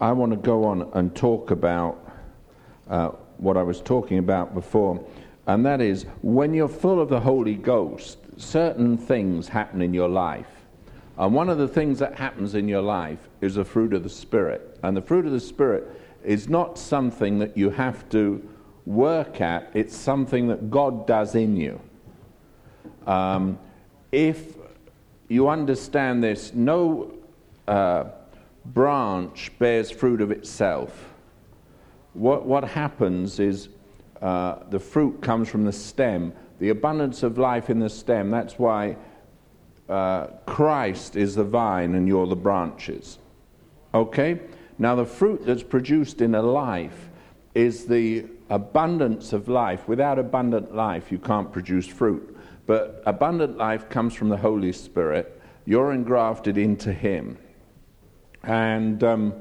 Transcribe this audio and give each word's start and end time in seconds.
I 0.00 0.12
want 0.12 0.32
to 0.32 0.36
go 0.36 0.64
on 0.64 0.90
and 0.94 1.14
talk 1.14 1.50
about 1.50 1.98
uh, 2.88 3.08
what 3.38 3.56
I 3.56 3.62
was 3.62 3.80
talking 3.80 4.18
about 4.18 4.54
before, 4.54 5.02
and 5.46 5.64
that 5.64 5.80
is 5.80 6.04
when 6.22 6.52
you're 6.52 6.68
full 6.68 7.00
of 7.00 7.08
the 7.08 7.20
Holy 7.20 7.54
Ghost, 7.54 8.18
certain 8.36 8.98
things 8.98 9.48
happen 9.48 9.80
in 9.80 9.94
your 9.94 10.08
life. 10.08 10.46
And 11.18 11.34
one 11.34 11.48
of 11.48 11.56
the 11.56 11.68
things 11.68 11.98
that 12.00 12.14
happens 12.14 12.54
in 12.54 12.68
your 12.68 12.82
life 12.82 13.28
is 13.40 13.54
the 13.54 13.64
fruit 13.64 13.94
of 13.94 14.02
the 14.02 14.10
Spirit. 14.10 14.78
And 14.82 14.96
the 14.96 15.02
fruit 15.02 15.24
of 15.24 15.32
the 15.32 15.40
Spirit 15.40 15.88
is 16.22 16.48
not 16.48 16.78
something 16.78 17.38
that 17.38 17.56
you 17.56 17.70
have 17.70 18.08
to 18.10 18.46
work 18.84 19.40
at, 19.40 19.70
it's 19.74 19.96
something 19.96 20.48
that 20.48 20.70
God 20.70 21.06
does 21.06 21.34
in 21.34 21.56
you. 21.56 21.80
Um, 23.06 23.58
if 24.12 24.56
you 25.28 25.48
understand 25.48 26.22
this, 26.22 26.52
no 26.52 27.12
uh, 27.66 28.04
branch 28.72 29.52
bears 29.58 29.90
fruit 29.90 30.20
of 30.20 30.30
itself. 30.30 31.14
What, 32.12 32.46
what 32.46 32.64
happens 32.64 33.38
is 33.38 33.68
uh, 34.22 34.56
the 34.70 34.80
fruit 34.80 35.20
comes 35.20 35.48
from 35.48 35.64
the 35.64 35.72
stem, 35.72 36.32
the 36.58 36.70
abundance 36.70 37.22
of 37.22 37.38
life 37.38 37.68
in 37.68 37.78
the 37.78 37.90
stem. 37.90 38.30
That's 38.30 38.58
why 38.58 38.96
uh, 39.88 40.28
Christ 40.46 41.16
is 41.16 41.34
the 41.34 41.44
vine 41.44 41.94
and 41.94 42.08
you're 42.08 42.26
the 42.26 42.36
branches. 42.36 43.18
Okay? 43.94 44.40
Now, 44.78 44.94
the 44.94 45.04
fruit 45.04 45.44
that's 45.44 45.62
produced 45.62 46.20
in 46.20 46.34
a 46.34 46.42
life 46.42 47.08
is 47.54 47.86
the 47.86 48.26
abundance 48.50 49.32
of 49.32 49.48
life. 49.48 49.88
Without 49.88 50.18
abundant 50.18 50.74
life, 50.74 51.10
you 51.10 51.18
can't 51.18 51.50
produce 51.50 51.86
fruit. 51.86 52.36
But 52.66 53.02
abundant 53.06 53.56
life 53.56 53.88
comes 53.88 54.14
from 54.14 54.28
the 54.28 54.36
Holy 54.36 54.72
Spirit. 54.72 55.40
You're 55.64 55.92
engrafted 55.92 56.58
into 56.58 56.92
Him. 56.92 57.38
And 58.46 59.02
um, 59.02 59.34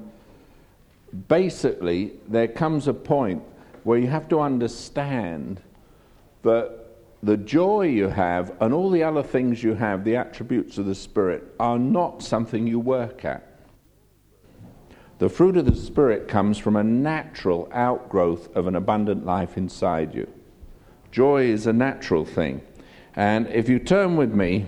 basically, 1.28 2.14
there 2.28 2.48
comes 2.48 2.88
a 2.88 2.94
point 2.94 3.44
where 3.84 4.00
you 4.00 4.08
have 4.08 4.28
to 4.30 4.40
understand 4.42 5.62
that 6.42 6.86
the 7.22 7.38
joy 7.38 7.84
you 7.84 8.08
have 8.10 8.56
and 8.60 8.74
all 8.74 8.90
the 8.90 9.04
other 9.04 9.24
things 9.24 9.64
you 9.64 9.76
have, 9.76 10.04
the 10.04 10.16
attributes 10.16 10.78
of 10.78 10.86
the 10.86 10.96
Spirit, 10.96 11.44
are 11.60 11.80
not 11.80 12.22
something 12.22 12.68
you 12.68 12.80
work 12.80 13.24
at. 13.26 13.48
The 15.18 15.30
fruit 15.30 15.56
of 15.56 15.66
the 15.66 15.76
Spirit 15.76 16.28
comes 16.28 16.58
from 16.58 16.76
a 16.76 16.84
natural 16.84 17.70
outgrowth 17.72 18.54
of 18.56 18.68
an 18.68 18.76
abundant 18.76 19.26
life 19.26 19.56
inside 19.56 20.14
you. 20.14 20.28
Joy 21.12 21.46
is 21.46 21.68
a 21.68 21.74
natural 21.74 22.26
thing. 22.26 22.62
And 23.16 23.48
if 23.48 23.70
you 23.70 23.80
turn 23.80 24.18
with 24.18 24.34
me 24.34 24.66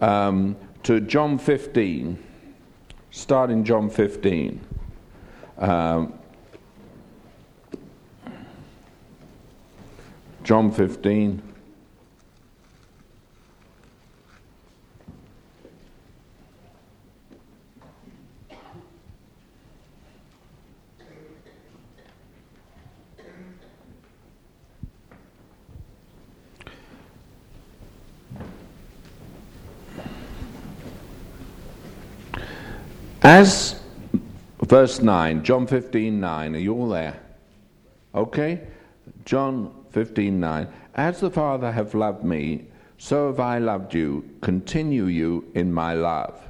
um, 0.00 0.56
to 0.82 1.00
John 1.00 1.38
15, 1.38 2.18
start 3.10 3.50
in 3.50 3.64
John 3.64 3.90
15. 3.90 4.60
Um, 5.58 6.14
John 10.44 10.70
15. 10.70 11.47
As 33.28 33.78
verse 34.62 35.02
9, 35.02 35.44
John 35.44 35.66
15 35.66 36.18
9, 36.18 36.54
are 36.54 36.58
you 36.58 36.72
all 36.72 36.88
there? 36.88 37.20
Okay? 38.14 38.62
John 39.26 39.84
15 39.90 40.40
9. 40.40 40.68
As 40.94 41.20
the 41.20 41.30
Father 41.30 41.70
have 41.70 41.92
loved 41.94 42.24
me, 42.24 42.68
so 42.96 43.26
have 43.26 43.38
I 43.38 43.58
loved 43.58 43.92
you. 43.92 44.24
Continue 44.40 45.08
you 45.08 45.44
in 45.54 45.70
my 45.70 45.92
love. 45.92 46.40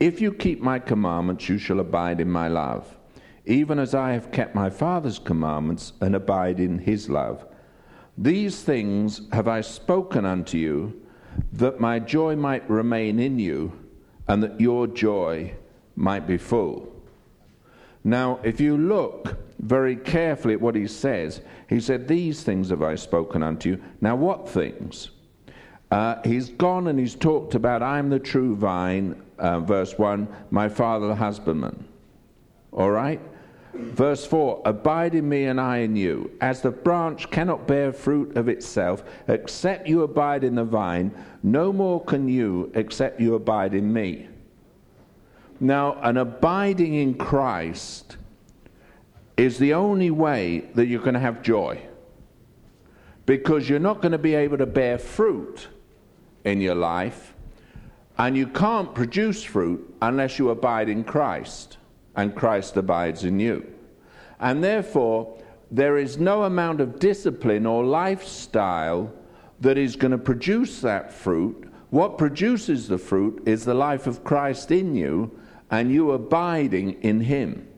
If 0.00 0.20
you 0.20 0.32
keep 0.32 0.60
my 0.60 0.80
commandments, 0.80 1.48
you 1.48 1.58
shall 1.58 1.78
abide 1.78 2.18
in 2.18 2.28
my 2.28 2.48
love, 2.48 2.98
even 3.46 3.78
as 3.78 3.94
I 3.94 4.14
have 4.14 4.32
kept 4.32 4.52
my 4.52 4.70
Father's 4.70 5.20
commandments 5.20 5.92
and 6.00 6.16
abide 6.16 6.58
in 6.58 6.80
his 6.80 7.08
love. 7.08 7.46
These 8.18 8.62
things 8.62 9.20
have 9.32 9.46
I 9.46 9.60
spoken 9.60 10.26
unto 10.26 10.58
you, 10.58 11.00
that 11.52 11.78
my 11.78 12.00
joy 12.00 12.34
might 12.34 12.68
remain 12.68 13.20
in 13.20 13.38
you, 13.38 13.78
and 14.26 14.42
that 14.42 14.60
your 14.60 14.88
joy 14.88 15.54
might 15.96 16.26
be 16.26 16.36
full. 16.36 16.90
Now, 18.04 18.38
if 18.42 18.60
you 18.60 18.76
look 18.76 19.36
very 19.60 19.96
carefully 19.96 20.54
at 20.54 20.60
what 20.60 20.74
he 20.74 20.86
says, 20.86 21.40
he 21.68 21.80
said, 21.80 22.06
These 22.06 22.42
things 22.42 22.68
have 22.70 22.82
I 22.82 22.96
spoken 22.96 23.42
unto 23.42 23.70
you. 23.70 23.82
Now, 24.00 24.14
what 24.16 24.48
things? 24.48 25.10
Uh, 25.90 26.20
he's 26.24 26.50
gone 26.50 26.88
and 26.88 26.98
he's 26.98 27.14
talked 27.14 27.54
about, 27.54 27.82
I'm 27.82 28.10
the 28.10 28.18
true 28.18 28.56
vine, 28.56 29.20
uh, 29.38 29.60
verse 29.60 29.96
1, 29.96 30.28
my 30.50 30.68
father 30.68 31.06
the 31.06 31.14
husbandman. 31.14 31.84
All 32.72 32.90
right? 32.90 33.20
Verse 33.72 34.26
4 34.26 34.62
Abide 34.64 35.14
in 35.14 35.28
me 35.28 35.44
and 35.44 35.60
I 35.60 35.78
in 35.78 35.96
you. 35.96 36.30
As 36.40 36.60
the 36.60 36.70
branch 36.70 37.30
cannot 37.30 37.66
bear 37.66 37.92
fruit 37.92 38.36
of 38.36 38.48
itself, 38.48 39.04
except 39.28 39.88
you 39.88 40.02
abide 40.02 40.44
in 40.44 40.54
the 40.54 40.64
vine, 40.64 41.12
no 41.42 41.72
more 41.72 42.02
can 42.04 42.28
you 42.28 42.70
except 42.74 43.20
you 43.20 43.34
abide 43.34 43.74
in 43.74 43.92
me. 43.92 44.28
Now, 45.64 45.98
an 46.02 46.18
abiding 46.18 46.92
in 46.92 47.14
Christ 47.14 48.18
is 49.38 49.56
the 49.56 49.72
only 49.72 50.10
way 50.10 50.58
that 50.74 50.88
you're 50.88 51.00
going 51.00 51.14
to 51.14 51.20
have 51.20 51.40
joy. 51.40 51.80
Because 53.24 53.66
you're 53.66 53.78
not 53.78 54.02
going 54.02 54.12
to 54.12 54.18
be 54.18 54.34
able 54.34 54.58
to 54.58 54.66
bear 54.66 54.98
fruit 54.98 55.68
in 56.44 56.60
your 56.60 56.74
life, 56.74 57.32
and 58.18 58.36
you 58.36 58.46
can't 58.46 58.94
produce 58.94 59.42
fruit 59.42 59.96
unless 60.02 60.38
you 60.38 60.50
abide 60.50 60.90
in 60.90 61.02
Christ, 61.02 61.78
and 62.14 62.36
Christ 62.36 62.76
abides 62.76 63.24
in 63.24 63.40
you. 63.40 63.66
And 64.40 64.62
therefore, 64.62 65.42
there 65.70 65.96
is 65.96 66.18
no 66.18 66.42
amount 66.42 66.82
of 66.82 66.98
discipline 66.98 67.64
or 67.64 67.86
lifestyle 67.86 69.10
that 69.62 69.78
is 69.78 69.96
going 69.96 70.12
to 70.12 70.18
produce 70.18 70.82
that 70.82 71.10
fruit. 71.10 71.72
What 71.88 72.18
produces 72.18 72.86
the 72.86 72.98
fruit 72.98 73.42
is 73.46 73.64
the 73.64 73.72
life 73.72 74.06
of 74.06 74.24
Christ 74.24 74.70
in 74.70 74.94
you 74.94 75.40
and 75.70 75.90
you 75.90 76.12
abiding 76.12 77.02
in 77.02 77.20
him. 77.20 77.68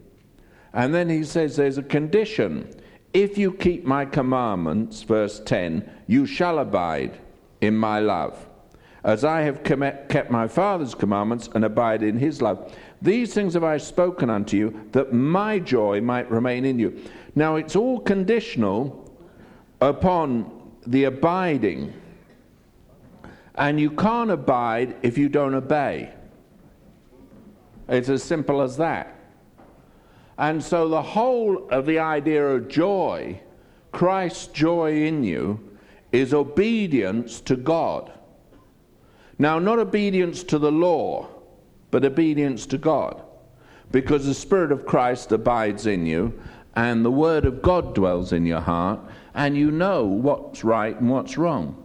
And 0.72 0.94
then 0.94 1.08
he 1.08 1.24
says 1.24 1.56
there's 1.56 1.78
a 1.78 1.82
condition. 1.82 2.68
If 3.12 3.38
you 3.38 3.52
keep 3.52 3.84
my 3.84 4.04
commandments, 4.04 5.02
verse 5.02 5.40
10, 5.40 5.88
you 6.06 6.26
shall 6.26 6.58
abide 6.58 7.18
in 7.60 7.76
my 7.76 8.00
love, 8.00 8.46
as 9.02 9.24
I 9.24 9.40
have 9.42 9.62
kept 9.62 10.30
my 10.30 10.48
Father's 10.48 10.94
commandments 10.94 11.48
and 11.54 11.64
abide 11.64 12.02
in 12.02 12.18
his 12.18 12.42
love. 12.42 12.76
These 13.00 13.32
things 13.32 13.54
have 13.54 13.64
I 13.64 13.78
spoken 13.78 14.28
unto 14.28 14.56
you, 14.56 14.88
that 14.92 15.12
my 15.12 15.58
joy 15.58 16.00
might 16.00 16.30
remain 16.30 16.64
in 16.64 16.78
you. 16.78 17.02
Now 17.34 17.56
it's 17.56 17.76
all 17.76 18.00
conditional 18.00 19.10
upon 19.80 20.50
the 20.86 21.04
abiding. 21.04 21.92
And 23.54 23.80
you 23.80 23.90
can't 23.90 24.30
abide 24.30 24.96
if 25.02 25.16
you 25.16 25.28
don't 25.30 25.54
obey. 25.54 26.12
It's 27.88 28.08
as 28.08 28.22
simple 28.22 28.62
as 28.62 28.76
that. 28.78 29.14
And 30.38 30.62
so 30.62 30.88
the 30.88 31.02
whole 31.02 31.68
of 31.70 31.86
the 31.86 31.98
idea 31.98 32.46
of 32.46 32.68
joy, 32.68 33.40
Christ's 33.92 34.48
joy 34.48 35.02
in 35.04 35.24
you, 35.24 35.78
is 36.12 36.34
obedience 36.34 37.40
to 37.42 37.56
God. 37.56 38.12
Now, 39.38 39.58
not 39.58 39.78
obedience 39.78 40.42
to 40.44 40.58
the 40.58 40.72
law, 40.72 41.28
but 41.90 42.04
obedience 42.04 42.66
to 42.66 42.78
God. 42.78 43.22
Because 43.92 44.26
the 44.26 44.34
Spirit 44.34 44.72
of 44.72 44.86
Christ 44.86 45.32
abides 45.32 45.86
in 45.86 46.06
you, 46.06 46.38
and 46.74 47.04
the 47.04 47.10
Word 47.10 47.44
of 47.44 47.62
God 47.62 47.94
dwells 47.94 48.32
in 48.32 48.44
your 48.44 48.60
heart, 48.60 49.00
and 49.34 49.56
you 49.56 49.70
know 49.70 50.04
what's 50.04 50.64
right 50.64 50.98
and 50.98 51.08
what's 51.08 51.38
wrong. 51.38 51.82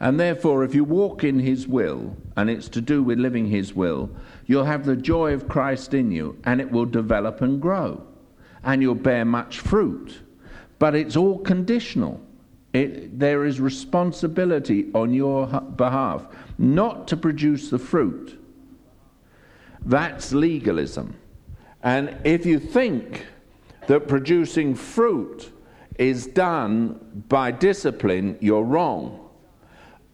And 0.00 0.18
therefore, 0.20 0.64
if 0.64 0.74
you 0.74 0.84
walk 0.84 1.24
in 1.24 1.38
His 1.38 1.66
will, 1.66 2.16
and 2.36 2.50
it's 2.50 2.68
to 2.70 2.80
do 2.80 3.02
with 3.02 3.18
living 3.18 3.46
His 3.46 3.74
will, 3.74 4.10
you'll 4.46 4.64
have 4.64 4.84
the 4.84 4.96
joy 4.96 5.32
of 5.32 5.48
Christ 5.48 5.94
in 5.94 6.10
you, 6.10 6.38
and 6.44 6.60
it 6.60 6.70
will 6.70 6.86
develop 6.86 7.40
and 7.40 7.60
grow, 7.60 8.04
and 8.62 8.82
you'll 8.82 8.94
bear 8.94 9.24
much 9.24 9.60
fruit. 9.60 10.20
But 10.78 10.94
it's 10.94 11.16
all 11.16 11.38
conditional. 11.38 12.20
It, 12.72 13.18
there 13.18 13.44
is 13.44 13.60
responsibility 13.60 14.90
on 14.94 15.14
your 15.14 15.46
behalf 15.46 16.26
not 16.58 17.06
to 17.08 17.16
produce 17.16 17.70
the 17.70 17.78
fruit. 17.78 18.40
That's 19.84 20.32
legalism. 20.32 21.16
And 21.82 22.16
if 22.24 22.46
you 22.46 22.58
think 22.58 23.26
that 23.86 24.08
producing 24.08 24.74
fruit 24.74 25.52
is 25.98 26.26
done 26.26 27.24
by 27.28 27.50
discipline, 27.50 28.38
you're 28.40 28.64
wrong. 28.64 29.28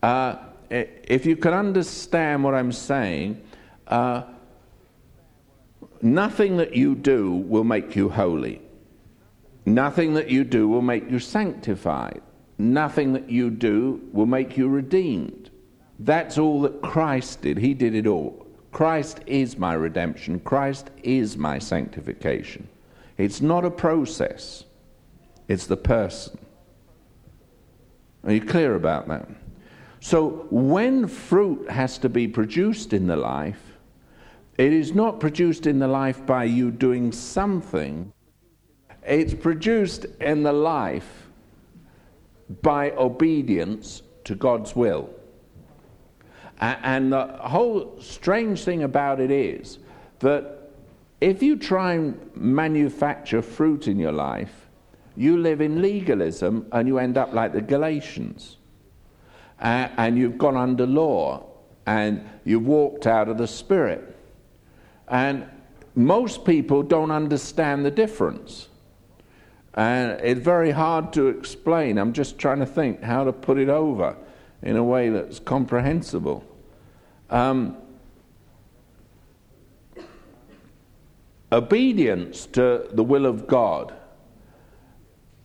Uh, 0.02 0.36
if 0.70 1.26
you 1.26 1.36
can 1.36 1.52
understand 1.52 2.44
what 2.44 2.54
I'm 2.54 2.72
saying, 2.72 3.42
uh, 3.86 4.22
Nothing 6.02 6.56
that 6.56 6.74
you 6.74 6.94
do 6.94 7.32
will 7.32 7.64
make 7.64 7.94
you 7.94 8.08
holy. 8.08 8.62
Nothing 9.66 10.14
that 10.14 10.30
you 10.30 10.44
do 10.44 10.66
will 10.66 10.82
make 10.82 11.10
you 11.10 11.18
sanctified. 11.18 12.22
Nothing 12.58 13.12
that 13.12 13.28
you 13.30 13.50
do 13.50 14.00
will 14.12 14.26
make 14.26 14.56
you 14.56 14.68
redeemed. 14.68 15.50
That's 15.98 16.38
all 16.38 16.62
that 16.62 16.80
Christ 16.80 17.42
did. 17.42 17.58
He 17.58 17.74
did 17.74 17.94
it 17.94 18.06
all. 18.06 18.46
Christ 18.72 19.20
is 19.26 19.58
my 19.58 19.74
redemption. 19.74 20.40
Christ 20.40 20.90
is 21.02 21.36
my 21.36 21.58
sanctification. 21.58 22.68
It's 23.18 23.42
not 23.42 23.66
a 23.66 23.70
process, 23.70 24.64
it's 25.48 25.66
the 25.66 25.76
person. 25.76 26.38
Are 28.24 28.32
you 28.32 28.40
clear 28.40 28.74
about 28.74 29.08
that? 29.08 29.28
So, 30.00 30.46
when 30.50 31.06
fruit 31.06 31.70
has 31.70 31.98
to 31.98 32.08
be 32.08 32.26
produced 32.26 32.94
in 32.94 33.06
the 33.06 33.16
life, 33.16 33.60
it 34.56 34.72
is 34.72 34.94
not 34.94 35.20
produced 35.20 35.66
in 35.66 35.78
the 35.78 35.88
life 35.88 36.24
by 36.24 36.44
you 36.44 36.70
doing 36.70 37.12
something, 37.12 38.12
it's 39.06 39.34
produced 39.34 40.06
in 40.20 40.42
the 40.42 40.52
life 40.52 41.28
by 42.62 42.90
obedience 42.92 44.02
to 44.24 44.34
God's 44.34 44.74
will. 44.74 45.10
And 46.60 47.12
the 47.12 47.26
whole 47.26 47.96
strange 48.00 48.64
thing 48.64 48.82
about 48.82 49.18
it 49.20 49.30
is 49.30 49.78
that 50.18 50.70
if 51.20 51.42
you 51.42 51.56
try 51.56 51.94
and 51.94 52.30
manufacture 52.34 53.40
fruit 53.40 53.88
in 53.88 53.98
your 53.98 54.12
life, 54.12 54.68
you 55.16 55.38
live 55.38 55.60
in 55.60 55.80
legalism 55.80 56.66
and 56.72 56.86
you 56.86 56.98
end 56.98 57.16
up 57.16 57.32
like 57.32 57.52
the 57.52 57.62
Galatians. 57.62 58.58
And 59.60 60.18
you've 60.18 60.38
gone 60.38 60.56
under 60.56 60.86
law 60.86 61.46
and 61.86 62.28
you've 62.44 62.66
walked 62.66 63.06
out 63.06 63.28
of 63.28 63.38
the 63.38 63.46
Spirit. 63.46 64.16
And 65.08 65.48
most 65.94 66.44
people 66.44 66.82
don't 66.82 67.10
understand 67.10 67.84
the 67.84 67.90
difference. 67.90 68.68
And 69.74 70.20
it's 70.20 70.40
very 70.40 70.70
hard 70.70 71.12
to 71.14 71.28
explain. 71.28 71.98
I'm 71.98 72.12
just 72.12 72.38
trying 72.38 72.58
to 72.60 72.66
think 72.66 73.02
how 73.02 73.24
to 73.24 73.32
put 73.32 73.58
it 73.58 73.68
over 73.68 74.16
in 74.62 74.76
a 74.76 74.84
way 74.84 75.10
that's 75.10 75.38
comprehensible. 75.38 76.44
Um, 77.28 77.76
obedience 81.52 82.46
to 82.46 82.88
the 82.92 83.04
will 83.04 83.26
of 83.26 83.46
God 83.46 83.94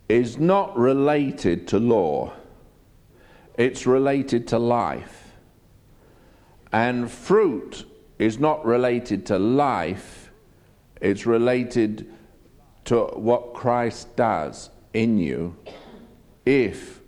is 0.09 0.38
not 0.38 0.77
related 0.77 1.67
to 1.69 1.79
law, 1.79 2.33
it's 3.57 3.85
related 3.85 4.47
to 4.49 4.59
life. 4.59 5.31
And 6.71 7.09
fruit 7.09 7.85
is 8.19 8.39
not 8.39 8.65
related 8.65 9.25
to 9.27 9.39
life, 9.39 10.31
it's 11.01 11.25
related 11.25 12.11
to 12.85 13.05
what 13.15 13.53
Christ 13.53 14.15
does 14.15 14.69
in 14.93 15.17
you 15.17 15.55
if 16.45 17.01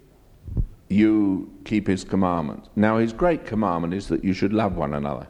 you 0.90 1.54
keep 1.66 1.88
his 1.88 2.04
commandments. 2.04 2.70
Now, 2.76 2.98
his 2.98 3.14
great 3.14 3.46
commandment 3.46 3.94
is 3.94 4.08
that 4.08 4.24
you 4.24 4.34
should 4.34 4.54
love 4.54 4.76
one 4.76 4.94
another. 4.94 5.28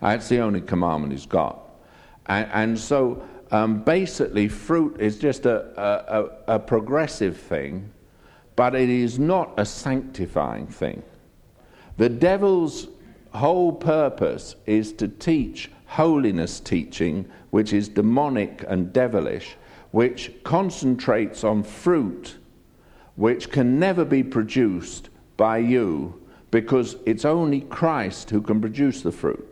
That's 0.00 0.28
the 0.28 0.38
only 0.40 0.60
commandment 0.60 1.12
he's 1.12 1.26
got. 1.26 1.60
And, 2.26 2.48
and 2.52 2.78
so, 2.78 3.22
um, 3.50 3.82
basically, 3.82 4.48
fruit 4.48 5.00
is 5.00 5.18
just 5.18 5.44
a, 5.44 6.30
a, 6.48 6.54
a 6.54 6.58
progressive 6.58 7.36
thing, 7.36 7.90
but 8.60 8.74
it 8.74 8.90
is 8.90 9.18
not 9.18 9.54
a 9.56 9.64
sanctifying 9.64 10.66
thing. 10.66 11.02
The 11.96 12.10
devil's 12.10 12.88
whole 13.30 13.72
purpose 13.72 14.54
is 14.66 14.92
to 15.00 15.08
teach 15.08 15.70
holiness 15.86 16.60
teaching, 16.60 17.26
which 17.48 17.72
is 17.72 17.88
demonic 17.88 18.62
and 18.68 18.92
devilish, 18.92 19.56
which 19.92 20.30
concentrates 20.44 21.42
on 21.42 21.62
fruit 21.62 22.36
which 23.16 23.50
can 23.50 23.78
never 23.78 24.04
be 24.04 24.22
produced 24.22 25.08
by 25.38 25.56
you 25.56 26.20
because 26.50 26.96
it's 27.06 27.24
only 27.24 27.62
Christ 27.62 28.28
who 28.28 28.42
can 28.42 28.60
produce 28.60 29.00
the 29.00 29.10
fruit. 29.10 29.48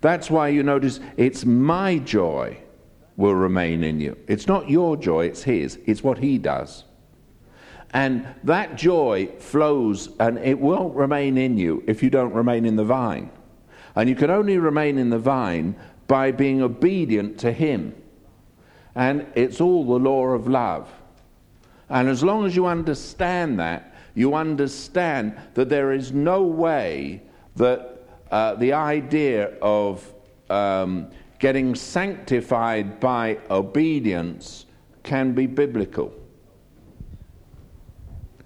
That's 0.00 0.30
why 0.30 0.48
you 0.48 0.62
notice 0.62 0.98
it's 1.18 1.44
my 1.44 1.98
joy 1.98 2.56
will 3.18 3.34
remain 3.34 3.84
in 3.84 4.00
you. 4.00 4.16
It's 4.28 4.46
not 4.46 4.70
your 4.70 4.96
joy, 4.96 5.26
it's 5.26 5.42
His. 5.42 5.78
It's 5.84 6.02
what 6.02 6.16
He 6.16 6.38
does. 6.38 6.84
And 7.92 8.26
that 8.44 8.76
joy 8.76 9.26
flows 9.38 10.10
and 10.20 10.38
it 10.38 10.58
won't 10.58 10.94
remain 10.94 11.36
in 11.36 11.58
you 11.58 11.82
if 11.86 12.02
you 12.02 12.10
don't 12.10 12.32
remain 12.32 12.64
in 12.64 12.76
the 12.76 12.84
vine. 12.84 13.30
And 13.96 14.08
you 14.08 14.14
can 14.14 14.30
only 14.30 14.58
remain 14.58 14.98
in 14.98 15.10
the 15.10 15.18
vine 15.18 15.74
by 16.06 16.30
being 16.30 16.62
obedient 16.62 17.38
to 17.40 17.52
Him. 17.52 17.94
And 18.94 19.26
it's 19.34 19.60
all 19.60 19.84
the 19.84 19.98
law 19.98 20.28
of 20.28 20.46
love. 20.46 20.88
And 21.88 22.08
as 22.08 22.22
long 22.22 22.46
as 22.46 22.54
you 22.54 22.66
understand 22.66 23.58
that, 23.58 23.94
you 24.14 24.34
understand 24.34 25.36
that 25.54 25.68
there 25.68 25.92
is 25.92 26.12
no 26.12 26.42
way 26.42 27.22
that 27.56 28.06
uh, 28.30 28.54
the 28.54 28.72
idea 28.72 29.56
of 29.60 30.12
um, 30.48 31.10
getting 31.40 31.74
sanctified 31.74 33.00
by 33.00 33.38
obedience 33.50 34.66
can 35.02 35.32
be 35.32 35.46
biblical. 35.46 36.12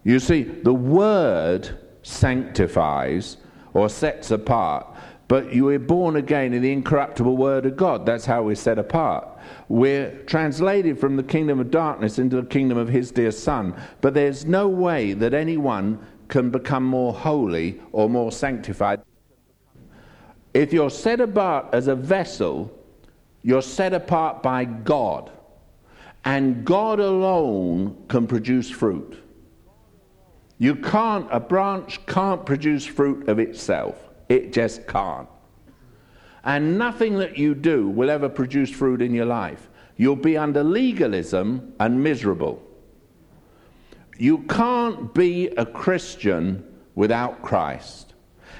You 0.04 0.18
see, 0.20 0.42
the 0.42 0.74
word 0.74 1.78
sanctifies 2.02 3.38
or 3.72 3.88
sets 3.88 4.30
apart, 4.30 4.86
but 5.26 5.52
you 5.54 5.64
were 5.64 5.78
born 5.78 6.16
again 6.16 6.52
in 6.52 6.60
the 6.60 6.72
incorruptible 6.72 7.36
word 7.36 7.64
of 7.64 7.76
God. 7.76 8.04
That's 8.04 8.26
how 8.26 8.42
we're 8.42 8.54
set 8.54 8.78
apart. 8.78 9.26
We're 9.68 10.10
translated 10.24 11.00
from 11.00 11.16
the 11.16 11.22
kingdom 11.22 11.58
of 11.58 11.70
darkness 11.70 12.18
into 12.18 12.36
the 12.36 12.46
kingdom 12.46 12.76
of 12.76 12.88
his 12.88 13.10
dear 13.10 13.30
Son. 13.30 13.74
But 14.02 14.12
there's 14.12 14.44
no 14.44 14.68
way 14.68 15.14
that 15.14 15.32
anyone 15.32 15.98
can 16.28 16.50
become 16.50 16.84
more 16.84 17.14
holy 17.14 17.80
or 17.92 18.10
more 18.10 18.30
sanctified. 18.30 19.00
If 20.52 20.72
you're 20.72 20.90
set 20.90 21.20
apart 21.20 21.68
as 21.72 21.88
a 21.88 21.96
vessel, 21.96 22.70
you're 23.42 23.62
set 23.62 23.94
apart 23.94 24.42
by 24.42 24.66
God. 24.66 25.32
And 26.26 26.64
God 26.64 27.00
alone 27.00 28.04
can 28.08 28.26
produce 28.26 28.70
fruit. 28.70 29.23
You 30.64 30.76
can't, 30.76 31.28
a 31.30 31.40
branch 31.40 32.06
can't 32.06 32.46
produce 32.46 32.86
fruit 32.86 33.28
of 33.28 33.38
itself. 33.38 33.98
It 34.30 34.50
just 34.50 34.86
can't. 34.86 35.28
And 36.42 36.78
nothing 36.78 37.18
that 37.18 37.36
you 37.36 37.54
do 37.54 37.86
will 37.86 38.08
ever 38.08 38.30
produce 38.30 38.70
fruit 38.70 39.02
in 39.02 39.12
your 39.12 39.26
life. 39.26 39.68
You'll 39.98 40.16
be 40.16 40.38
under 40.38 40.64
legalism 40.64 41.74
and 41.78 42.02
miserable. 42.02 42.62
You 44.16 44.38
can't 44.44 45.12
be 45.12 45.48
a 45.48 45.66
Christian 45.66 46.64
without 46.94 47.42
Christ. 47.42 48.14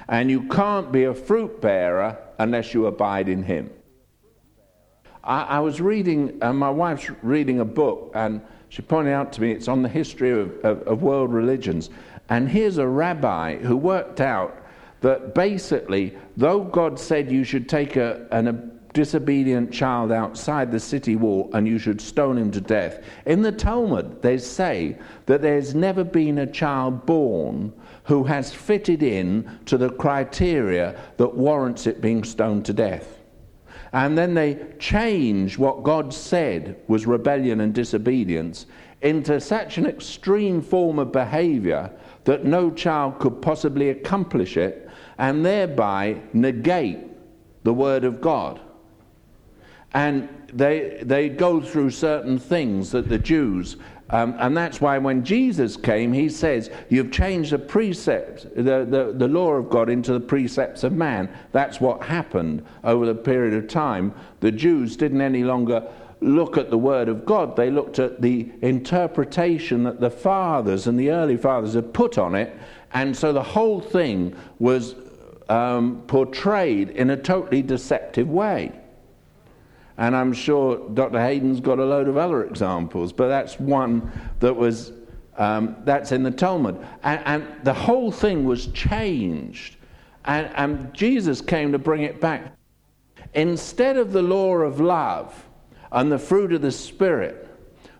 And 0.07 0.31
you 0.31 0.43
can't 0.49 0.93
be 0.93 1.05
a 1.05 1.15
fruit 1.15 1.63
bearer 1.63 2.19
unless 2.39 2.75
you 2.75 2.85
abide 2.85 3.31
in 3.31 3.45
Him. 3.45 3.71
I, 5.25 5.45
I 5.45 5.61
was 5.61 5.81
reading, 5.81 6.37
uh, 6.43 6.53
my 6.53 6.69
wife's 6.69 7.09
reading 7.23 7.61
a 7.61 7.65
book, 7.65 8.13
and 8.15 8.43
she 8.75 8.83
pointed 8.83 9.13
out 9.13 9.33
to 9.33 9.41
me 9.41 9.53
it's 9.53 9.69
on 9.69 9.83
the 9.83 9.89
history 9.89 10.33
of, 10.33 10.51
of, 10.65 10.83
of 10.83 11.01
world 11.01 11.33
religions. 11.33 11.91
And 12.29 12.49
here's 12.49 12.79
a 12.79 12.89
rabbi 12.89 13.57
who 13.59 13.77
worked 13.77 14.21
out 14.21 14.67
that 15.01 15.33
basically, 15.33 16.19
though 16.37 16.65
God 16.65 16.99
said 16.99 17.31
you 17.31 17.45
should 17.45 17.69
take 17.69 17.95
a, 17.95 18.27
an, 18.33 18.49
a 18.49 18.53
disobedient 18.93 19.73
child 19.73 20.11
outside 20.11 20.73
the 20.73 20.81
city 20.81 21.15
wall 21.15 21.51
and 21.55 21.69
you 21.69 21.79
should 21.79 22.01
stone 22.01 22.37
him 22.37 22.51
to 22.51 22.61
death, 22.61 23.05
in 23.27 23.43
the 23.43 23.53
Talmud 23.53 24.21
they 24.23 24.39
say 24.39 24.99
that 25.27 25.41
there's 25.41 25.77
never 25.77 26.03
been 26.03 26.39
a 26.39 26.47
child 26.47 27.07
born 27.07 27.73
who 28.03 28.25
has 28.25 28.53
fitted 28.53 29.05
in 29.05 29.49
to 29.67 29.79
the 29.79 29.91
criteria 29.91 31.01
that 31.19 31.33
warrants 31.37 31.87
it 31.87 32.01
being 32.01 32.25
stoned 32.25 32.65
to 32.65 32.73
death. 32.73 33.21
And 33.95 34.19
then 34.19 34.35
they 34.35 34.59
change 34.81 35.57
what 35.57 35.85
God 35.85 36.13
said 36.13 36.77
was 36.89 37.07
rebellion 37.07 37.61
and 37.61 37.73
disobedience 37.73 38.67
into 39.03 39.41
such 39.41 39.79
an 39.79 39.87
extreme 39.87 40.61
form 40.61 40.99
of 40.99 41.13
behavior 41.13 41.93
that 42.25 42.45
no 42.45 42.73
child 42.73 43.21
could 43.21 43.41
possibly 43.41 43.91
accomplish 43.91 44.57
it 44.57 44.91
and 45.19 45.47
thereby 45.47 46.21
negate 46.33 46.99
the 47.63 47.73
Word 47.73 48.03
of 48.03 48.21
God. 48.21 48.61
And 49.93 50.29
they, 50.53 50.99
they 51.05 51.29
go 51.29 51.61
through 51.61 51.91
certain 51.91 52.37
things 52.37 52.91
that 52.91 53.09
the 53.09 53.19
Jews, 53.19 53.77
um, 54.15 54.37
and 54.39 54.57
that's 54.57 54.81
why 54.81 54.97
when 54.99 55.25
Jesus 55.25 55.77
came, 55.77 56.13
he 56.13 56.29
says, 56.29 56.71
You've 56.89 57.11
changed 57.11 57.51
the 57.51 57.59
precepts, 57.59 58.45
the, 58.45 58.87
the, 58.89 59.13
the 59.13 59.27
law 59.27 59.55
of 59.55 59.69
God 59.69 59.91
into 59.91 60.13
the 60.13 60.21
precepts 60.21 60.85
of 60.85 60.93
man. 60.93 61.29
That's 61.51 61.81
what 61.81 62.01
happened 62.01 62.65
over 62.85 63.07
the 63.07 63.17
period 63.17 63.55
of 63.55 63.67
time. 63.67 64.15
The 64.39 64.53
Jews 64.53 64.97
didn't 64.97 65.21
any 65.21 65.43
longer 65.43 65.91
look 66.21 66.57
at 66.57 66.71
the 66.71 66.79
Word 66.79 67.09
of 67.09 67.27
God, 67.27 67.57
they 67.57 67.73
looked 67.73 67.99
at 67.99 68.23
the 68.23 68.53
interpretation 68.63 69.83
that 69.83 69.99
the 69.99 70.11
fathers 70.11 70.87
and 70.87 70.97
the 70.99 71.11
early 71.11 71.37
fathers 71.37 71.75
had 71.75 71.93
put 71.93 72.17
on 72.17 72.37
it, 72.37 72.57
and 72.93 73.17
so 73.17 73.33
the 73.33 73.43
whole 73.43 73.81
thing 73.81 74.37
was 74.61 74.95
um, 75.49 76.05
portrayed 76.07 76.91
in 76.91 77.11
a 77.11 77.17
totally 77.17 77.63
deceptive 77.63 78.31
way. 78.31 78.71
And 79.97 80.17
I'm 80.17 80.33
sure 80.33 80.89
Dr. 80.91 81.21
Hayden's 81.21 81.61
got 81.61 81.79
a 81.79 81.85
load 81.85 82.09
of 82.09 82.17
other 82.17 82.45
examples, 82.45 83.13
but 83.13 83.29
that's 83.29 83.61
one 83.61 84.11
that 84.41 84.55
was, 84.55 84.93
um, 85.37 85.77
that's 85.85 86.11
in 86.11 86.23
the 86.23 86.31
Talmud. 86.31 86.85
And, 87.05 87.21
and, 87.25 87.65
the 87.65 87.75
whole 87.75 88.11
thing 88.11 88.45
was 88.45 88.67
changed. 88.69 89.77
And, 90.25 90.51
and 90.57 90.93
Jesus 90.93 91.41
came 91.41 91.71
to 91.73 91.79
bring 91.79 92.03
it 92.03 92.21
back. 92.21 92.57
Instead 93.35 93.97
of 93.97 94.13
the 94.13 94.23
law 94.23 94.55
of 94.57 94.81
love 94.81 95.47
and 95.93 96.11
the 96.11 96.19
fruit 96.19 96.53
of 96.53 96.63
the 96.63 96.73
Spirit 96.73 97.49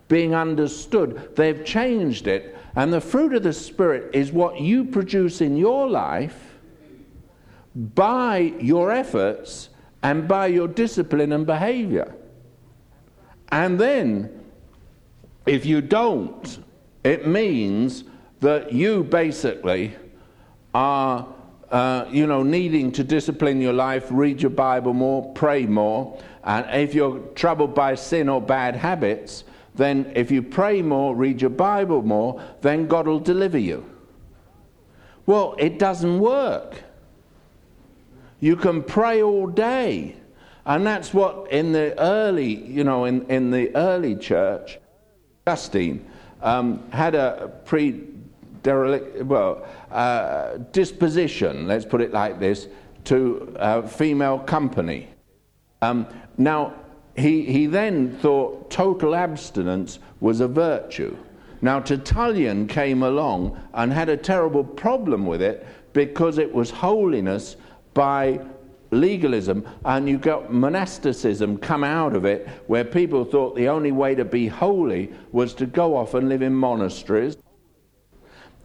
being 0.07 0.35
understood, 0.35 1.35
they've 1.35 1.63
changed 1.63 2.27
it. 2.27 2.57
And 2.75 2.91
the 2.91 3.01
fruit 3.01 3.33
of 3.33 3.43
the 3.43 3.53
Spirit 3.53 4.13
is 4.13 4.33
what 4.33 4.59
you 4.59 4.83
produce 4.83 5.39
in 5.39 5.55
your 5.55 5.89
life 5.89 6.57
by 7.75 8.53
your 8.59 8.91
efforts 8.91 9.69
and 10.05 10.27
by 10.27 10.45
your 10.45 10.67
discipline 10.67 11.31
and 11.31 11.47
behavior. 11.47 12.15
And 13.49 13.79
then, 13.79 14.29
if 15.47 15.65
you 15.65 15.81
don't, 15.81 16.63
it 17.03 17.25
means 17.25 18.03
that 18.39 18.71
you 18.71 19.03
basically 19.03 19.95
are, 20.75 21.27
uh, 21.71 22.05
you 22.11 22.27
know, 22.27 22.43
needing 22.43 22.91
to 22.91 23.03
discipline 23.03 23.59
your 23.59 23.73
life, 23.73 24.05
read 24.11 24.43
your 24.43 24.51
Bible 24.51 24.93
more, 24.93 25.33
pray 25.33 25.65
more. 25.65 26.21
And 26.43 26.67
if 26.69 26.93
you're 26.93 27.17
troubled 27.33 27.73
by 27.73 27.95
sin 27.95 28.29
or 28.29 28.39
bad 28.39 28.75
habits, 28.75 29.43
then 29.73 30.11
if 30.15 30.29
you 30.29 30.43
pray 30.43 30.83
more, 30.83 31.15
read 31.15 31.41
your 31.41 31.49
Bible 31.49 32.03
more, 32.03 32.39
then 32.61 32.85
God 32.85 33.07
will 33.07 33.19
deliver 33.19 33.57
you. 33.57 33.83
Well, 35.25 35.55
it 35.57 35.79
doesn't 35.79 36.19
work. 36.19 36.83
You 38.45 38.55
can 38.55 38.83
pray 38.83 39.23
all 39.23 39.47
day. 39.47 40.17
And 40.67 40.85
that's 40.85 41.15
what 41.15 41.51
in 41.51 41.71
the 41.71 41.99
early, 41.99 42.53
you 42.53 42.83
know, 42.83 43.05
in, 43.05 43.25
in 43.25 43.49
the 43.49 43.75
early 43.75 44.15
church, 44.15 44.77
Augustine 45.47 46.05
um, 46.43 46.87
had 46.91 47.15
a 47.15 47.51
pre 47.65 48.03
well, 48.63 49.67
uh, 49.89 50.57
disposition, 50.71 51.67
let's 51.67 51.85
put 51.85 52.01
it 52.01 52.13
like 52.13 52.39
this, 52.39 52.67
to 53.05 53.83
female 53.89 54.37
company. 54.37 55.09
Um, 55.81 56.05
now, 56.37 56.75
he, 57.17 57.45
he 57.45 57.65
then 57.65 58.15
thought 58.19 58.69
total 58.69 59.15
abstinence 59.15 59.97
was 60.19 60.39
a 60.39 60.47
virtue. 60.47 61.17
Now, 61.63 61.79
Tertullian 61.79 62.67
came 62.67 63.01
along 63.01 63.59
and 63.73 63.91
had 63.91 64.09
a 64.09 64.17
terrible 64.17 64.63
problem 64.63 65.25
with 65.25 65.41
it 65.41 65.65
because 65.93 66.37
it 66.37 66.53
was 66.53 66.69
holiness 66.69 67.55
by 67.95 68.39
legalism, 68.91 69.67
and 69.83 70.07
you 70.07 70.19
got 70.19 70.53
monasticism 70.53 71.57
come 71.57 71.83
out 71.83 72.15
of 72.15 72.25
it, 72.25 72.47
where 72.67 72.83
people 72.83 73.25
thought 73.25 73.55
the 73.55 73.67
only 73.67 73.91
way 73.91 74.13
to 74.13 74.23
be 74.23 74.47
holy 74.47 75.11
was 75.31 75.55
to 75.55 75.65
go 75.65 75.97
off 75.97 76.13
and 76.13 76.29
live 76.29 76.43
in 76.43 76.53
monasteries. 76.53 77.37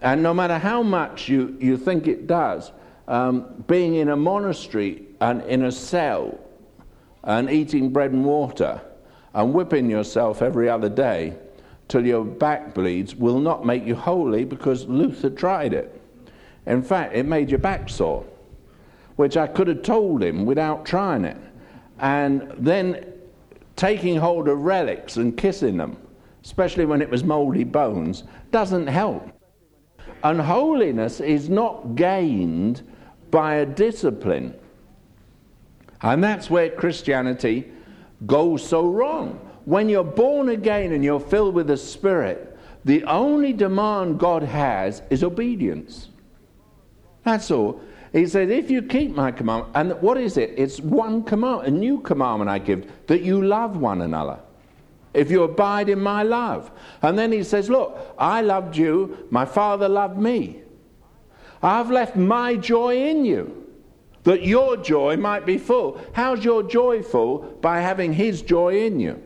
And 0.02 0.22
no 0.22 0.34
matter 0.34 0.58
how 0.58 0.82
much 0.82 1.28
you, 1.28 1.56
you 1.60 1.76
think 1.76 2.06
it 2.06 2.26
does, 2.26 2.72
um, 3.08 3.64
being 3.66 3.94
in 3.94 4.10
a 4.10 4.16
monastery 4.16 5.06
and 5.20 5.42
in 5.42 5.64
a 5.64 5.72
cell 5.72 6.38
and 7.24 7.50
eating 7.50 7.90
bread 7.90 8.12
and 8.12 8.24
water 8.24 8.80
and 9.34 9.52
whipping 9.52 9.90
yourself 9.90 10.42
every 10.42 10.68
other 10.68 10.88
day 10.88 11.36
till 11.88 12.06
your 12.06 12.24
back 12.24 12.72
bleeds 12.72 13.14
will 13.14 13.40
not 13.40 13.66
make 13.66 13.84
you 13.84 13.94
holy 13.94 14.44
because 14.44 14.86
Luther 14.86 15.28
tried 15.28 15.74
it. 15.74 16.00
In 16.66 16.82
fact, 16.82 17.14
it 17.14 17.26
made 17.26 17.50
your 17.50 17.58
back 17.58 17.88
sore 17.88 18.24
which 19.20 19.36
I 19.36 19.46
could 19.46 19.66
have 19.68 19.82
told 19.82 20.22
him 20.22 20.46
without 20.46 20.86
trying 20.86 21.26
it. 21.26 21.36
And 21.98 22.54
then 22.56 23.04
taking 23.76 24.16
hold 24.16 24.48
of 24.48 24.62
relics 24.62 25.18
and 25.18 25.36
kissing 25.36 25.76
them, 25.76 25.98
especially 26.42 26.86
when 26.86 27.02
it 27.02 27.10
was 27.10 27.22
moldy 27.22 27.64
bones, 27.64 28.24
doesn't 28.50 28.86
help. 28.86 29.30
And 30.24 30.40
holiness 30.40 31.20
is 31.20 31.50
not 31.50 31.96
gained 31.96 32.82
by 33.30 33.56
a 33.56 33.66
discipline. 33.66 34.54
And 36.00 36.24
that's 36.24 36.48
where 36.48 36.70
Christianity 36.70 37.70
goes 38.24 38.66
so 38.66 38.88
wrong. 38.88 39.38
When 39.66 39.90
you're 39.90 40.02
born 40.02 40.48
again 40.48 40.92
and 40.92 41.04
you're 41.04 41.20
filled 41.20 41.54
with 41.54 41.66
the 41.66 41.76
Spirit, 41.76 42.56
the 42.86 43.04
only 43.04 43.52
demand 43.52 44.18
God 44.18 44.42
has 44.42 45.02
is 45.10 45.22
obedience. 45.22 46.08
That's 47.22 47.50
all. 47.50 47.82
He 48.12 48.26
said, 48.26 48.50
If 48.50 48.70
you 48.70 48.82
keep 48.82 49.14
my 49.14 49.30
commandment, 49.30 49.72
and 49.76 50.02
what 50.02 50.18
is 50.18 50.36
it? 50.36 50.54
It's 50.56 50.80
one 50.80 51.22
command, 51.22 51.66
a 51.66 51.70
new 51.70 52.00
commandment 52.00 52.50
I 52.50 52.58
give, 52.58 52.90
that 53.06 53.22
you 53.22 53.42
love 53.42 53.76
one 53.76 54.02
another. 54.02 54.40
If 55.12 55.30
you 55.30 55.42
abide 55.42 55.88
in 55.88 56.00
my 56.00 56.22
love. 56.22 56.70
And 57.02 57.18
then 57.18 57.32
he 57.32 57.42
says, 57.42 57.70
Look, 57.70 58.14
I 58.18 58.42
loved 58.42 58.76
you, 58.76 59.26
my 59.30 59.44
Father 59.44 59.88
loved 59.88 60.18
me. 60.18 60.62
I've 61.62 61.90
left 61.90 62.16
my 62.16 62.56
joy 62.56 62.96
in 63.08 63.24
you, 63.24 63.66
that 64.24 64.42
your 64.42 64.76
joy 64.76 65.16
might 65.16 65.46
be 65.46 65.58
full. 65.58 66.00
How's 66.12 66.44
your 66.44 66.62
joy 66.62 67.02
full? 67.02 67.38
By 67.60 67.80
having 67.80 68.12
his 68.12 68.42
joy 68.42 68.86
in 68.86 68.98
you. 68.98 69.22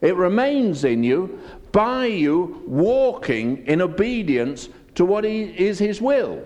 It 0.00 0.16
remains 0.16 0.84
in 0.84 1.02
you 1.02 1.40
by 1.72 2.06
you 2.06 2.62
walking 2.66 3.66
in 3.66 3.82
obedience 3.82 4.68
to 4.94 5.04
what 5.04 5.24
is 5.24 5.78
his 5.78 6.00
will. 6.00 6.44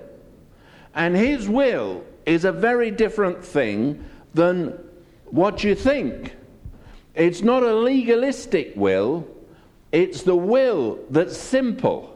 And 0.95 1.17
His 1.17 1.49
will 1.49 2.05
is 2.27 2.45
a 2.45 2.53
very 2.53 2.91
different 2.91 3.45
thing 3.45 4.05
than 4.35 4.79
what 5.27 5.65
you 5.65 5.75
think. 5.75 6.37
It's 7.15 7.43
not 7.43 7.63
a 7.63 7.75
legalistic 7.75 8.73
will, 8.77 9.27
it's 9.91 10.23
the 10.23 10.37
will 10.37 10.99
that's 11.11 11.37
simple. 11.37 12.09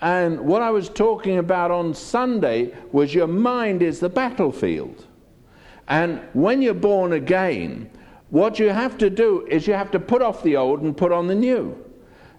And 0.00 0.40
what 0.40 0.62
I 0.62 0.70
was 0.70 0.88
talking 0.88 1.38
about 1.38 1.70
on 1.70 1.94
Sunday 1.94 2.74
was 2.90 3.14
your 3.14 3.28
mind 3.28 3.82
is 3.82 4.00
the 4.00 4.08
battlefield. 4.08 5.06
And 5.86 6.20
when 6.32 6.62
you're 6.62 6.74
born 6.74 7.12
again, 7.12 7.90
what 8.30 8.58
you 8.58 8.70
have 8.70 8.98
to 8.98 9.10
do 9.10 9.46
is 9.46 9.66
you 9.66 9.74
have 9.74 9.90
to 9.92 10.00
put 10.00 10.22
off 10.22 10.42
the 10.42 10.56
old 10.56 10.80
and 10.80 10.96
put 10.96 11.12
on 11.12 11.26
the 11.26 11.34
new. 11.34 11.76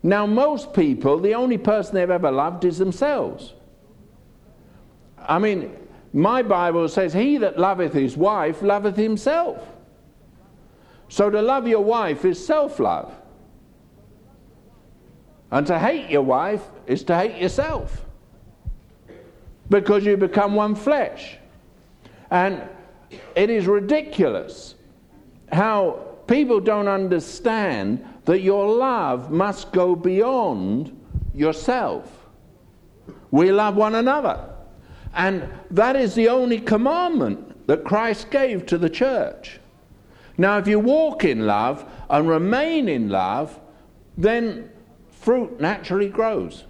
Now, 0.02 0.25
most 0.25 0.74
people, 0.74 1.20
the 1.20 1.36
only 1.36 1.58
person 1.58 1.96
they've 1.96 2.10
ever 2.10 2.32
loved 2.32 2.66
is 2.66 2.80
themselves. 2.80 3.54
I 5.27 5.39
mean, 5.39 5.75
my 6.13 6.44
Bible 6.44 6.88
says, 6.88 7.13
He 7.13 7.38
that 7.38 7.58
loveth 7.58 7.94
his 7.94 8.15
wife 8.15 8.62
loveth 8.62 8.96
himself. 8.96 9.68
So 11.10 11.30
to 11.30 11.42
love 11.42 11.68
your 11.68 11.84
wife 11.84 12.25
is 12.25 12.44
self 12.44 12.80
love. 12.80 13.13
And 15.51 15.68
to 15.68 15.77
hate 15.77 16.10
your 16.10 16.24
wife 16.24 16.63
is 16.88 17.03
to 17.03 17.18
hate 17.18 17.39
yourself. 17.39 18.06
Because 19.70 20.06
you 20.06 20.18
become 20.18 20.56
one 20.56 20.75
flesh. 20.75 21.38
And 22.32 22.62
it 23.36 23.50
is 23.50 23.68
ridiculous 23.68 24.75
how 25.51 26.00
people 26.25 26.60
don't 26.60 26.88
understand 26.88 28.03
that 28.25 28.42
your 28.42 28.68
love 28.75 29.30
must 29.30 29.72
go 29.72 29.96
beyond 29.96 31.00
yourself. 31.36 32.12
We 33.30 33.51
love 33.51 33.75
one 33.75 33.96
another. 33.96 34.52
And 35.13 35.48
that 35.72 35.96
is 35.96 36.15
the 36.15 36.29
only 36.29 36.60
commandment 36.60 37.67
that 37.67 37.84
Christ 37.84 38.32
gave 38.32 38.65
to 38.67 38.77
the 38.77 38.89
church. 38.89 39.60
Now, 40.38 40.58
if 40.58 40.67
you 40.67 40.79
walk 40.79 41.24
in 41.24 41.46
love 41.46 41.86
and 42.10 42.27
remain 42.27 42.89
in 42.89 43.10
love, 43.10 43.60
then 44.17 44.70
fruit 45.12 45.60
naturally 45.60 46.10
grows 46.10 46.65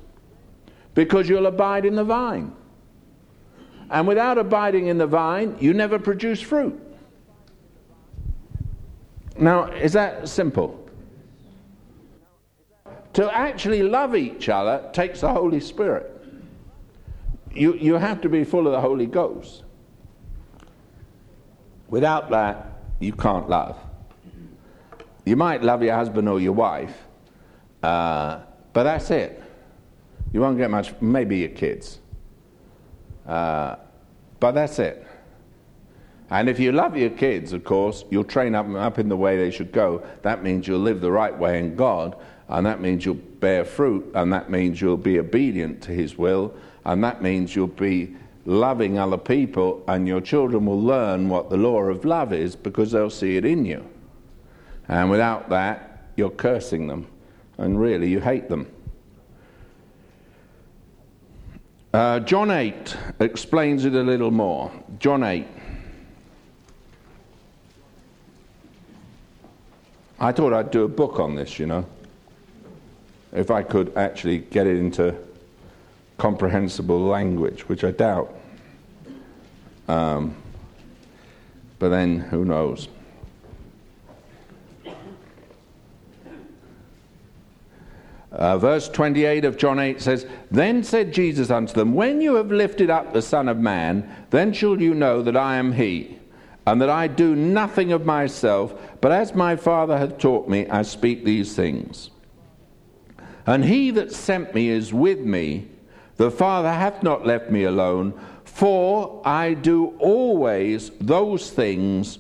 because 0.94 1.30
you'll 1.30 1.48
abide 1.48 1.86
in 1.86 1.96
the 1.96 2.04
vine. 2.04 2.54
And 3.90 4.08
without 4.08 4.38
abiding 4.38 4.88
in 4.88 4.98
the 4.98 5.08
vine, 5.08 5.56
you 5.60 5.74
never 5.74 5.98
produce 5.98 6.42
fruit. 6.42 6.80
Now, 9.38 9.72
is 9.72 9.94
that 9.94 10.28
simple? 10.28 10.80
To 13.14 13.36
actually 13.36 13.84
love 13.84 14.16
each 14.16 14.50
other 14.50 14.90
takes 14.94 15.22
the 15.22 15.32
Holy 15.32 15.60
Spirit 15.60 16.13
you, 17.54 17.76
you 17.76 17.96
have 17.96 18.22
to 18.22 18.30
be 18.30 18.44
full 18.44 18.66
of 18.68 18.74
the 18.74 18.82
Holy 18.82 19.06
Ghost. 19.06 19.64
Without 21.88 22.30
that, 22.32 22.82
you 23.00 23.14
can't 23.14 23.50
love. 23.50 23.78
You 25.26 25.36
might 25.36 25.64
love 25.64 25.84
your 25.84 25.96
husband 25.96 26.28
or 26.28 26.40
your 26.40 26.54
wife, 26.54 26.96
uh, 27.82 28.40
but 28.74 28.84
that's 28.84 29.10
it. 29.12 29.42
You 30.34 30.42
won't 30.42 30.58
get 30.58 30.72
much, 30.72 30.94
maybe 31.00 31.38
your 31.38 31.50
kids. 31.50 32.00
Uh, 33.26 33.76
but 34.40 34.52
that's 34.54 34.80
it. 34.80 35.08
And 36.30 36.50
if 36.50 36.60
you 36.60 36.72
love 36.72 36.98
your 36.98 37.12
kids, 37.12 37.54
of 37.54 37.64
course, 37.64 38.04
you'll 38.10 38.24
train 38.24 38.54
them 38.54 38.76
up 38.76 38.98
in 38.98 39.08
the 39.08 39.16
way 39.16 39.38
they 39.38 39.52
should 39.52 39.72
go. 39.72 40.04
That 40.24 40.44
means 40.44 40.68
you'll 40.68 40.80
live 40.80 41.00
the 41.00 41.12
right 41.12 41.38
way 41.38 41.60
in 41.60 41.76
God, 41.76 42.18
and 42.50 42.66
that 42.66 42.82
means 42.82 43.06
you'll 43.06 43.16
bear 43.16 43.64
fruit, 43.64 44.12
and 44.16 44.34
that 44.34 44.50
means 44.50 44.82
you'll 44.82 44.98
be 44.98 45.20
obedient 45.20 45.84
to 45.84 45.92
His 45.92 46.18
will, 46.18 46.56
and 46.86 47.04
that 47.04 47.22
means 47.22 47.56
you'll 47.56 47.68
be 47.68 48.16
loving 48.46 49.00
other 49.00 49.18
people, 49.18 49.84
and 49.88 50.08
your 50.08 50.22
children 50.22 50.66
will 50.66 50.82
learn 50.82 51.30
what 51.30 51.50
the 51.50 51.58
law 51.58 51.82
of 51.84 52.04
love 52.04 52.34
is 52.34 52.56
because 52.56 52.92
they'll 52.92 53.10
see 53.10 53.38
it 53.38 53.46
in 53.46 53.66
you. 53.66 53.86
And 54.88 55.10
without 55.10 55.50
that, 55.50 56.08
you're 56.18 56.30
cursing 56.30 56.88
them. 56.88 57.08
And 57.58 57.80
really, 57.80 58.10
you 58.10 58.20
hate 58.20 58.50
them. 58.50 58.68
Uh, 61.94 62.20
John 62.22 62.50
8 62.50 62.98
explains 63.20 63.86
it 63.86 63.94
a 63.94 64.02
little 64.02 64.32
more. 64.32 64.72
John 65.00 65.24
8. 65.24 65.46
I 70.20 70.32
thought 70.32 70.54
I'd 70.54 70.72
do 70.72 70.84
a 70.84 70.88
book 70.88 71.20
on 71.20 71.36
this, 71.36 71.60
you 71.60 71.66
know. 71.66 71.86
If 73.32 73.52
I 73.52 73.62
could 73.62 73.96
actually 73.96 74.40
get 74.40 74.68
it 74.68 74.78
into 74.78 75.16
comprehensible 76.18 77.00
language, 77.00 77.68
which 77.68 77.84
I 77.84 77.92
doubt. 77.92 78.34
Um, 79.88 80.36
but 81.80 81.90
then, 81.90 82.20
who 82.20 82.46
knows? 82.46 82.88
Uh, 88.32 88.58
verse 88.58 88.90
28 88.90 89.46
of 89.46 89.58
John 89.58 89.78
8 89.78 90.02
says, 90.02 90.26
Then 90.50 90.84
said 90.84 91.14
Jesus 91.14 91.52
unto 91.52 91.74
them, 91.74 91.94
When 91.94 92.20
you 92.20 92.36
have 92.36 92.52
lifted 92.52 92.90
up 92.90 93.14
the 93.14 93.22
Son 93.22 93.48
of 93.48 93.60
Man, 93.60 94.10
then 94.32 94.54
shall 94.54 94.82
you 94.82 94.96
know 94.96 95.22
that 95.22 95.38
I 95.38 95.58
am 95.58 95.74
He, 95.74 96.18
and 96.66 96.82
that 96.82 96.90
I 96.90 97.08
do 97.08 97.36
nothing 97.36 97.92
of 97.92 98.06
myself, 98.06 98.74
but 99.02 99.12
as 99.12 99.36
my 99.36 99.56
Father 99.56 99.98
hath 99.98 100.18
taught 100.18 100.48
me, 100.48 100.68
I 100.68 100.82
speak 100.82 101.24
these 101.24 101.56
things. 101.56 102.10
And 103.46 103.66
he 103.66 103.92
that 103.92 104.12
sent 104.12 104.56
me 104.56 104.70
is 104.70 104.94
with 104.94 105.20
me. 105.20 105.68
The 106.18 106.32
Father 106.32 106.72
hath 106.72 107.04
not 107.04 107.26
left 107.26 107.50
me 107.50 107.64
alone, 107.64 108.14
for 108.44 109.22
I 109.26 109.54
do 109.54 109.96
always 110.00 110.92
those 111.02 111.50
things 111.50 112.20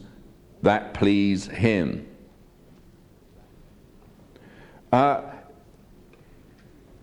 that 0.61 0.93
please 0.93 1.47
him. 1.47 2.07
Uh, 4.91 5.21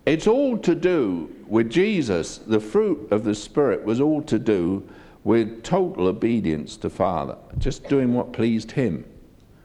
it's 0.05 0.27
all 0.27 0.57
to 0.59 0.73
do 0.73 1.33
with 1.47 1.69
Jesus. 1.69 2.37
The 2.39 2.59
fruit 2.59 3.11
of 3.11 3.23
the 3.23 3.35
Spirit 3.35 3.83
was 3.83 4.01
all 4.01 4.21
to 4.23 4.39
do 4.39 4.87
with 5.23 5.63
total 5.63 6.07
obedience 6.07 6.77
to 6.77 6.89
Father, 6.89 7.37
just 7.57 7.87
doing 7.87 8.13
what 8.13 8.33
pleased 8.33 8.71
Him, 8.71 9.05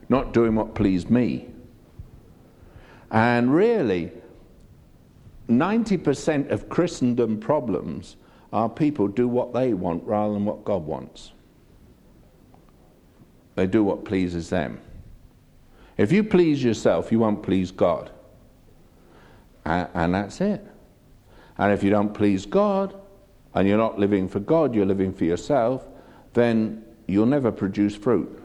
not 0.09 0.33
doing 0.33 0.55
what 0.55 0.75
pleased 0.75 1.09
me. 1.11 1.49
And 3.11 3.55
really, 3.55 4.13
90% 5.49 6.51
of 6.51 6.69
Christendom 6.69 7.39
problems 7.39 8.17
are 8.53 8.69
people 8.69 9.09
do 9.09 9.29
what 9.29 9.53
they 9.53 9.75
want 9.75 10.03
rather 10.05 10.33
than 10.33 10.45
what 10.45 10.65
God 10.65 10.85
wants. 10.85 11.33
They 13.55 13.67
do 13.67 13.85
what 13.85 14.05
pleases 14.05 14.51
them. 14.51 14.81
If 15.97 16.13
you 16.13 16.25
please 16.25 16.63
yourself, 16.63 17.11
you 17.11 17.19
won't 17.19 17.43
please 17.43 17.71
God. 17.71 18.11
And, 19.65 19.89
and 19.95 20.15
that's 20.15 20.41
it. 20.41 20.65
And 21.59 21.73
if 21.73 21.83
you 21.83 21.91
don't 21.91 22.13
please 22.13 22.45
God, 22.45 22.95
and 23.57 23.67
you're 23.67 23.79
not 23.79 23.99
living 23.99 24.29
for 24.29 24.39
God, 24.39 24.75
you're 24.75 24.85
living 24.85 25.15
for 25.15 25.25
yourself, 25.25 25.89
then 26.35 26.85
you'll 27.07 27.25
never 27.25 27.51
produce 27.51 27.97
fruit. 27.97 28.43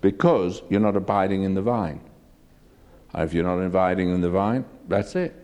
Because 0.00 0.62
you're 0.70 0.80
not 0.80 0.96
abiding 0.96 1.42
in 1.42 1.54
the 1.54 1.62
vine. 1.62 2.00
And 3.12 3.24
if 3.24 3.34
you're 3.34 3.44
not 3.44 3.58
inviting 3.58 4.10
in 4.10 4.20
the 4.20 4.30
vine, 4.30 4.64
that's 4.88 5.14
it. 5.16 5.34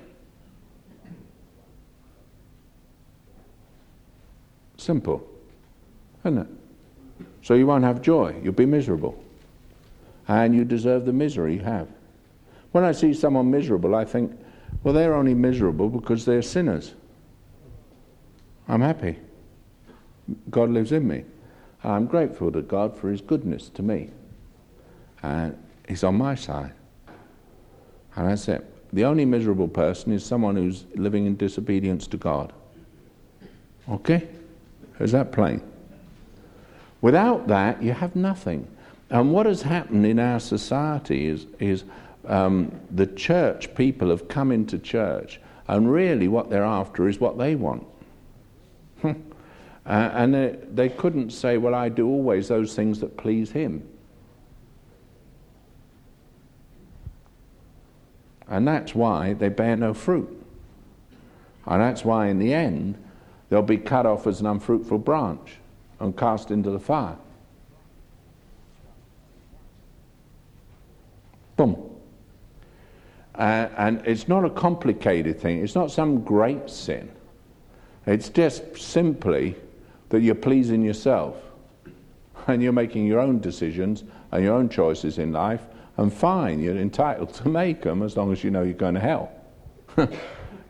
Simple, 4.77 5.27
isn't 6.25 6.39
it? 6.39 6.47
So 7.43 7.55
you 7.55 7.67
won't 7.67 7.85
have 7.85 8.01
joy. 8.01 8.35
You'll 8.43 8.53
be 8.53 8.67
miserable. 8.67 9.23
And 10.29 10.55
you 10.55 10.65
deserve 10.65 11.05
the 11.05 11.13
misery 11.13 11.55
you 11.55 11.61
have. 11.61 11.89
When 12.73 12.85
I 12.85 12.93
see 12.93 13.13
someone 13.13 13.51
miserable, 13.51 13.95
I 13.95 14.05
think, 14.05 14.39
well, 14.83 14.95
they're 14.95 15.15
only 15.15 15.35
miserable 15.35 15.89
because 15.89 16.25
they're 16.25 16.43
sinners. 16.43 16.95
I'm 18.69 18.83
happy. 18.83 19.19
God 20.51 20.71
lives 20.71 20.93
in 20.93 21.09
me. 21.09 21.25
I'm 21.83 22.07
grateful 22.07 22.53
to 22.53 22.63
God 22.63 22.97
for 22.97 23.11
His 23.11 23.21
goodness 23.21 23.69
to 23.71 23.83
me. 23.83 24.11
And 25.23 25.57
He's 25.89 26.05
on 26.05 26.17
my 26.17 26.35
side. 26.35 26.73
And 28.17 28.29
that's 28.29 28.49
it. 28.49 28.65
The 28.93 29.05
only 29.05 29.25
miserable 29.25 29.69
person 29.69 30.13
is 30.13 30.25
someone 30.25 30.57
who's 30.57 30.85
living 30.95 31.27
in 31.27 31.37
disobedience 31.37 32.07
to 32.09 32.17
God. 32.17 32.53
Okay? 33.89 34.29
Is 34.99 35.13
that 35.13 35.33
plain? 35.33 35.63
Without 37.01 37.47
that, 37.49 37.83
you 37.83 37.93
have 37.93 38.17
nothing. 38.17 38.67
And 39.11 39.33
what 39.33 39.47
has 39.47 39.63
happened 39.63 40.05
in 40.05 40.19
our 40.19 40.41
society 40.41 41.27
is, 41.27 41.47
is 41.61 41.85
um, 42.27 42.73
the 42.91 43.07
church 43.07 43.75
people 43.75 44.11
have 44.11 44.29
come 44.29 44.53
into 44.53 44.79
church, 44.79 45.41
and 45.69 45.91
really 45.91 46.29
what 46.29 46.51
they're 46.51 46.65
after 46.65 47.09
is 47.09 47.21
what 47.21 47.39
they 47.39 47.55
want. 47.55 47.87
uh, 49.05 49.15
and 49.87 50.35
they, 50.35 50.59
they 50.73 50.89
couldn't 50.89 51.31
say, 51.31 51.57
Well, 51.57 51.75
I 51.75 51.89
do 51.89 52.07
always 52.07 52.49
those 52.49 52.75
things 52.75 53.01
that 53.01 53.17
please 53.17 53.51
Him. 53.51 53.89
And 58.49 58.67
that's 58.67 58.95
why 58.95 59.35
they 59.35 59.49
bear 59.49 59.77
no 59.77 59.93
fruit. 59.95 60.35
And 61.67 61.83
that's 61.83 62.05
why, 62.05 62.29
in 62.29 62.39
the 62.39 62.55
end, 62.55 62.97
they'll 63.49 63.63
be 63.63 63.77
cut 63.77 64.07
off 64.07 64.27
as 64.27 64.41
an 64.41 64.47
unfruitful 64.47 64.99
branch 64.99 65.57
and 66.01 66.17
cast 66.17 66.51
into 66.51 66.71
the 66.71 66.79
fire. 66.79 67.17
Boom. 71.57 71.77
Uh, 73.35 73.69
and 73.77 74.01
it's 74.05 74.27
not 74.29 74.45
a 74.45 74.51
complicated 74.51 75.39
thing, 75.41 75.63
it's 75.63 75.75
not 75.75 75.91
some 75.91 76.23
great 76.25 76.69
sin. 76.71 77.09
It's 78.07 78.31
just 78.31 78.77
simply 78.77 79.55
that 80.09 80.23
you're 80.23 80.35
pleasing 80.35 80.83
yourself 80.83 81.37
and 82.47 82.63
you're 82.63 82.73
making 82.73 83.07
your 83.07 83.21
own 83.21 83.39
decisions 83.39 84.05
and 84.33 84.43
your 84.43 84.55
own 84.55 84.69
choices 84.69 85.19
in 85.19 85.33
life, 85.33 85.67
and 85.99 86.15
fine, 86.15 86.61
you're 86.61 86.79
entitled 86.79 87.35
to 87.35 87.49
make 87.49 87.83
them 87.83 88.03
as 88.03 88.17
long 88.17 88.33
as 88.33 88.45
you 88.45 88.51
know 88.51 88.63
you're 88.63 88.73
going 88.73 88.95
to 88.95 89.01
hell. 89.01 89.33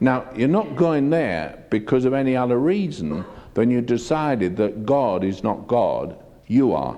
now, 0.00 0.26
you're 0.34 0.48
not 0.48 0.74
going 0.74 1.10
there 1.10 1.62
because 1.68 2.06
of 2.06 2.14
any 2.14 2.34
other 2.34 2.58
reason 2.58 3.24
than 3.52 3.70
you 3.70 3.82
decided 3.82 4.56
that 4.56 4.86
God 4.86 5.22
is 5.22 5.44
not 5.44 5.66
God, 5.66 6.18
you 6.46 6.72
are. 6.72 6.96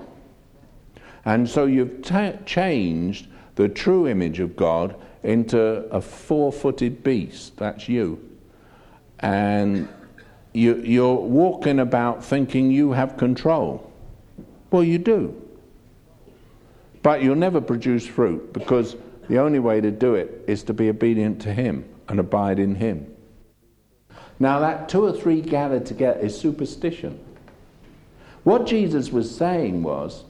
And 1.25 1.47
so 1.47 1.65
you've 1.65 2.01
t- 2.03 2.37
changed 2.45 3.27
the 3.55 3.67
true 3.67 4.07
image 4.07 4.39
of 4.39 4.55
God 4.55 4.95
into 5.23 5.59
a 5.91 5.99
four 5.99 6.53
footed 6.53 7.03
beast. 7.03 7.57
That's 7.57 7.89
you. 7.89 8.27
And 9.19 9.89
you, 10.53 10.77
you're 10.77 11.15
walking 11.15 11.79
about 11.79 12.23
thinking 12.23 12.71
you 12.71 12.93
have 12.93 13.17
control. 13.17 13.91
Well, 14.71 14.85
you 14.85 14.99
do. 14.99 15.40
But 17.03 17.23
you'll 17.23 17.35
never 17.35 17.61
produce 17.61 18.05
fruit 18.05 18.53
because 18.53 18.95
the 19.27 19.39
only 19.39 19.59
way 19.59 19.81
to 19.81 19.91
do 19.91 20.15
it 20.15 20.43
is 20.47 20.63
to 20.63 20.73
be 20.73 20.89
obedient 20.89 21.41
to 21.41 21.53
Him 21.53 21.85
and 22.07 22.19
abide 22.19 22.59
in 22.59 22.75
Him. 22.75 23.07
Now, 24.39 24.59
that 24.59 24.89
two 24.89 25.05
or 25.05 25.13
three 25.13 25.41
gathered 25.41 25.85
together 25.85 26.19
is 26.19 26.37
superstition. 26.37 27.19
What 28.43 28.65
Jesus 28.65 29.11
was 29.11 29.33
saying 29.33 29.83
was, 29.83 30.23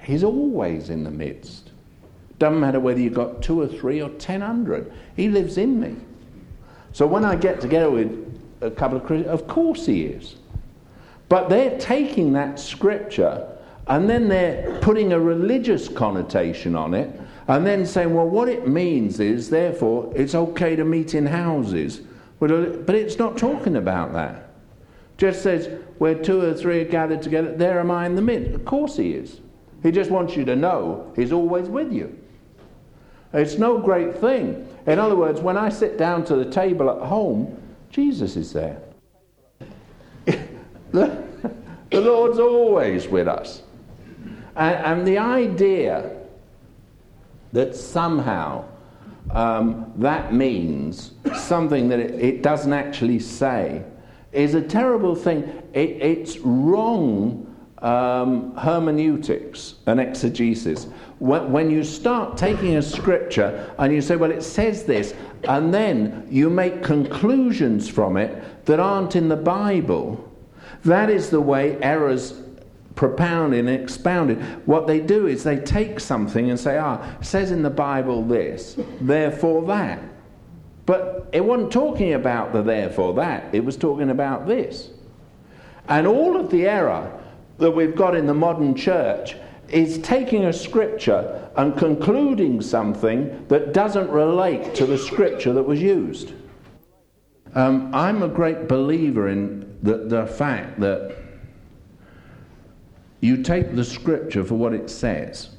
He's 0.00 0.24
always 0.24 0.90
in 0.90 1.04
the 1.04 1.10
midst. 1.10 1.70
Doesn't 2.38 2.60
matter 2.60 2.80
whether 2.80 3.00
you've 3.00 3.14
got 3.14 3.42
two 3.42 3.60
or 3.60 3.66
three 3.66 4.00
or 4.00 4.10
ten 4.10 4.40
hundred, 4.40 4.92
He 5.16 5.28
lives 5.28 5.58
in 5.58 5.80
me. 5.80 5.96
So 6.92 7.06
when 7.06 7.24
I 7.24 7.36
get 7.36 7.60
together 7.60 7.90
with 7.90 8.40
a 8.60 8.70
couple 8.70 8.98
of 8.98 9.04
Christians, 9.04 9.30
of 9.30 9.46
course 9.46 9.86
He 9.86 10.04
is. 10.04 10.36
But 11.28 11.48
they're 11.48 11.78
taking 11.78 12.32
that 12.34 12.58
scripture 12.58 13.55
and 13.88 14.08
then 14.10 14.28
they're 14.28 14.78
putting 14.80 15.12
a 15.12 15.20
religious 15.20 15.88
connotation 15.88 16.74
on 16.74 16.94
it, 16.94 17.20
and 17.48 17.64
then 17.64 17.86
saying, 17.86 18.12
well, 18.12 18.28
what 18.28 18.48
it 18.48 18.66
means 18.66 19.20
is, 19.20 19.48
therefore, 19.48 20.12
it's 20.16 20.34
okay 20.34 20.74
to 20.74 20.84
meet 20.84 21.14
in 21.14 21.26
houses. 21.26 22.00
But 22.40 22.50
uh, 22.50 22.92
it's 22.92 23.18
not 23.18 23.38
talking 23.38 23.76
about 23.76 24.12
that. 24.14 24.50
Just 25.16 25.42
says, 25.42 25.68
where 25.98 26.14
two 26.14 26.42
or 26.42 26.52
three 26.52 26.80
are 26.80 26.84
gathered 26.84 27.22
together, 27.22 27.54
there 27.54 27.78
am 27.80 27.90
I 27.90 28.06
in 28.06 28.16
the 28.16 28.22
midst. 28.22 28.54
Of 28.54 28.64
course 28.64 28.96
he 28.96 29.12
is. 29.12 29.40
He 29.82 29.92
just 29.92 30.10
wants 30.10 30.36
you 30.36 30.44
to 30.44 30.56
know 30.56 31.12
he's 31.14 31.32
always 31.32 31.68
with 31.68 31.92
you. 31.92 32.18
It's 33.32 33.58
no 33.58 33.78
great 33.78 34.16
thing. 34.18 34.66
In 34.86 34.98
other 34.98 35.16
words, 35.16 35.40
when 35.40 35.56
I 35.56 35.68
sit 35.68 35.96
down 35.96 36.24
to 36.26 36.36
the 36.36 36.50
table 36.50 36.90
at 36.90 37.06
home, 37.06 37.60
Jesus 37.90 38.36
is 38.36 38.52
there. 38.52 38.80
the 40.90 41.20
Lord's 41.92 42.38
always 42.38 43.06
with 43.08 43.28
us. 43.28 43.62
And, 44.56 44.74
and 44.84 45.06
the 45.06 45.18
idea 45.18 46.16
that 47.52 47.76
somehow 47.76 48.64
um, 49.30 49.92
that 49.96 50.32
means 50.32 51.12
something 51.34 51.88
that 51.88 51.98
it, 51.98 52.14
it, 52.20 52.42
doesn't 52.42 52.72
actually 52.72 53.18
say 53.18 53.82
is 54.32 54.54
a 54.54 54.62
terrible 54.62 55.14
thing. 55.14 55.42
It, 55.72 56.00
it's 56.00 56.38
wrong 56.38 57.42
um, 57.78 58.56
hermeneutics 58.56 59.76
and 59.86 60.00
exegesis. 60.00 60.86
When, 61.18 61.50
when 61.50 61.70
you 61.70 61.82
start 61.82 62.36
taking 62.36 62.76
a 62.76 62.82
scripture 62.82 63.74
and 63.78 63.92
you 63.92 64.00
say, 64.00 64.16
well, 64.16 64.30
it 64.30 64.42
says 64.42 64.84
this, 64.84 65.14
and 65.44 65.74
then 65.74 66.26
you 66.30 66.48
make 66.48 66.82
conclusions 66.82 67.88
from 67.88 68.16
it 68.16 68.64
that 68.66 68.80
aren't 68.80 69.16
in 69.16 69.28
the 69.28 69.36
Bible, 69.36 70.22
that 70.84 71.10
is 71.10 71.30
the 71.30 71.40
way 71.40 71.80
errors 71.82 72.42
propounded 72.96 73.60
and 73.60 73.68
expounded. 73.68 74.38
What 74.66 74.88
they 74.88 74.98
do 74.98 75.28
is 75.28 75.44
they 75.44 75.58
take 75.58 76.00
something 76.00 76.50
and 76.50 76.58
say, 76.58 76.78
ah, 76.78 77.16
says 77.20 77.52
in 77.52 77.62
the 77.62 77.70
Bible 77.70 78.22
this, 78.22 78.76
therefore 79.00 79.64
that. 79.66 80.02
But 80.86 81.28
it 81.32 81.44
wasn't 81.44 81.72
talking 81.72 82.14
about 82.14 82.52
the 82.52 82.62
therefore 82.62 83.14
that, 83.14 83.54
it 83.54 83.64
was 83.64 83.76
talking 83.76 84.10
about 84.10 84.46
this. 84.46 84.90
And 85.88 86.06
all 86.06 86.36
of 86.36 86.50
the 86.50 86.66
error 86.66 87.22
that 87.58 87.70
we've 87.70 87.94
got 87.94 88.16
in 88.16 88.26
the 88.26 88.34
modern 88.34 88.74
church 88.74 89.36
is 89.68 89.98
taking 89.98 90.46
a 90.46 90.52
scripture 90.52 91.50
and 91.56 91.76
concluding 91.76 92.60
something 92.60 93.46
that 93.48 93.72
doesn't 93.72 94.08
relate 94.10 94.74
to 94.74 94.86
the 94.86 94.98
scripture 94.98 95.52
that 95.52 95.62
was 95.62 95.80
used. 95.80 96.32
Um, 97.54 97.94
I'm 97.94 98.22
a 98.22 98.28
great 98.28 98.68
believer 98.68 99.28
in 99.28 99.78
the, 99.82 99.98
the 99.98 100.26
fact 100.26 100.80
that 100.80 101.16
you 103.26 103.42
take 103.42 103.74
the 103.74 103.84
scripture 103.84 104.44
for 104.44 104.54
what 104.54 104.72
it 104.72 104.88
says, 104.88 105.50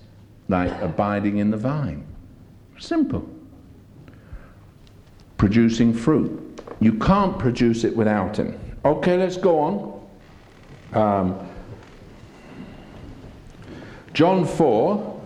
like 0.48 0.72
abiding 0.82 1.40
in 1.40 1.52
the 1.52 1.58
vine. 1.58 2.08
Simple. 2.80 3.28
Producing 5.36 5.94
fruit. 5.94 6.62
You 6.80 6.94
can't 6.94 7.38
produce 7.38 7.84
it 7.84 7.96
without 7.96 8.38
Him. 8.38 8.58
Okay, 8.86 9.18
let's 9.18 9.36
go 9.36 9.60
on. 9.60 10.08
Um, 10.94 11.50
John 14.14 14.46
4. 14.46 15.17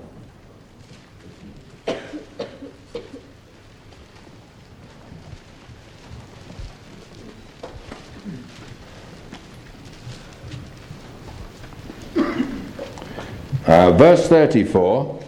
Uh, 13.82 13.92
verse 13.92 14.28
34 14.28 15.20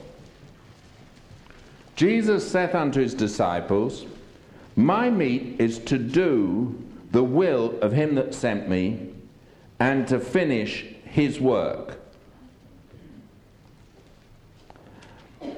Jesus 1.96 2.48
saith 2.48 2.76
unto 2.76 3.02
his 3.02 3.16
disciples, 3.16 4.06
My 4.76 5.10
meat 5.10 5.56
is 5.58 5.80
to 5.80 5.98
do 5.98 6.80
the 7.10 7.24
will 7.24 7.76
of 7.82 7.94
him 7.94 8.14
that 8.14 8.36
sent 8.36 8.70
me 8.70 9.10
and 9.80 10.08
to 10.08 10.20
finish 10.20 10.86
his 11.04 11.40
work. 11.42 12.00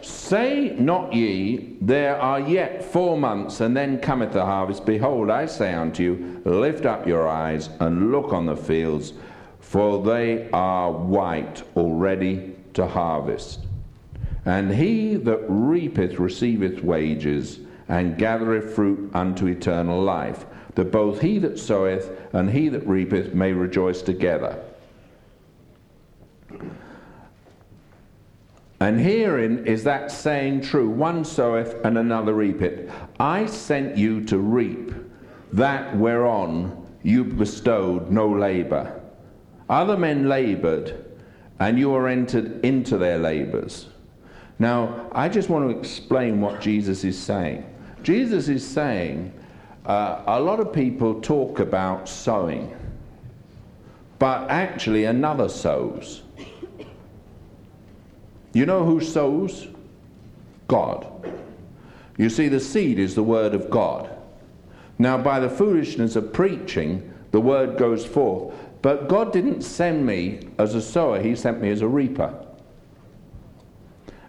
Say 0.01 0.73
not 0.79 1.11
ye, 1.11 1.75
There 1.81 2.15
are 2.15 2.39
yet 2.39 2.81
four 2.81 3.17
months, 3.17 3.59
and 3.59 3.75
then 3.75 3.99
cometh 3.99 4.31
the 4.31 4.45
harvest. 4.45 4.85
Behold, 4.85 5.29
I 5.29 5.47
say 5.47 5.73
unto 5.73 6.01
you, 6.01 6.41
Lift 6.45 6.85
up 6.85 7.05
your 7.05 7.27
eyes 7.27 7.67
and 7.81 8.13
look 8.13 8.31
on 8.31 8.45
the 8.45 8.55
fields, 8.55 9.11
for 9.59 10.01
they 10.01 10.49
are 10.51 10.93
white 10.93 11.61
already 11.75 12.54
to 12.75 12.87
harvest. 12.87 13.59
And 14.45 14.73
he 14.73 15.15
that 15.15 15.43
reapeth 15.47 16.19
receiveth 16.19 16.83
wages, 16.83 17.59
and 17.87 18.17
gathereth 18.17 18.73
fruit 18.73 19.11
unto 19.13 19.47
eternal 19.47 20.01
life, 20.01 20.45
that 20.75 20.91
both 20.91 21.21
he 21.21 21.39
that 21.39 21.59
soweth 21.59 22.09
and 22.33 22.49
he 22.49 22.69
that 22.69 22.87
reapeth 22.87 23.33
may 23.33 23.53
rejoice 23.53 24.01
together. 24.01 24.63
And 28.79 28.99
herein 28.99 29.65
is 29.65 29.83
that 29.85 30.11
saying 30.11 30.61
true 30.61 30.89
one 30.89 31.23
soweth 31.23 31.83
and 31.85 31.97
another 31.97 32.33
reapeth. 32.33 32.91
I 33.19 33.45
sent 33.45 33.97
you 33.97 34.23
to 34.25 34.37
reap 34.37 34.93
that 35.53 35.95
whereon 35.95 36.85
you 37.01 37.23
bestowed 37.23 38.11
no 38.11 38.27
labour. 38.27 39.01
Other 39.69 39.95
men 39.95 40.27
laboured 40.27 41.05
and 41.59 41.79
you 41.79 41.93
are 41.93 42.07
entered 42.07 42.63
into 42.65 42.97
their 42.97 43.17
labors. 43.17 43.87
Now, 44.59 45.09
I 45.11 45.29
just 45.29 45.49
want 45.49 45.69
to 45.69 45.77
explain 45.77 46.41
what 46.41 46.61
Jesus 46.61 47.03
is 47.03 47.17
saying. 47.17 47.65
Jesus 48.03 48.47
is 48.47 48.65
saying 48.65 49.33
uh, 49.85 50.23
a 50.27 50.39
lot 50.39 50.59
of 50.59 50.71
people 50.71 51.21
talk 51.21 51.59
about 51.59 52.07
sowing, 52.07 52.75
but 54.17 54.49
actually, 54.49 55.05
another 55.05 55.49
sows. 55.49 56.23
You 58.53 58.65
know 58.65 58.85
who 58.85 59.01
sows? 59.01 59.67
God. 60.67 61.07
You 62.17 62.29
see, 62.29 62.47
the 62.47 62.61
seed 62.61 62.97
is 62.97 63.13
the 63.13 63.23
word 63.23 63.53
of 63.53 63.69
God. 63.69 64.09
Now, 64.97 65.17
by 65.17 65.41
the 65.41 65.49
foolishness 65.49 66.15
of 66.15 66.31
preaching, 66.31 67.13
the 67.31 67.41
word 67.41 67.77
goes 67.77 68.05
forth. 68.05 68.55
But 68.85 69.07
God 69.07 69.33
didn't 69.33 69.63
send 69.63 70.05
me 70.05 70.41
as 70.59 70.75
a 70.75 70.79
sower, 70.79 71.19
He 71.19 71.35
sent 71.35 71.59
me 71.59 71.71
as 71.71 71.81
a 71.81 71.87
reaper. 71.87 72.31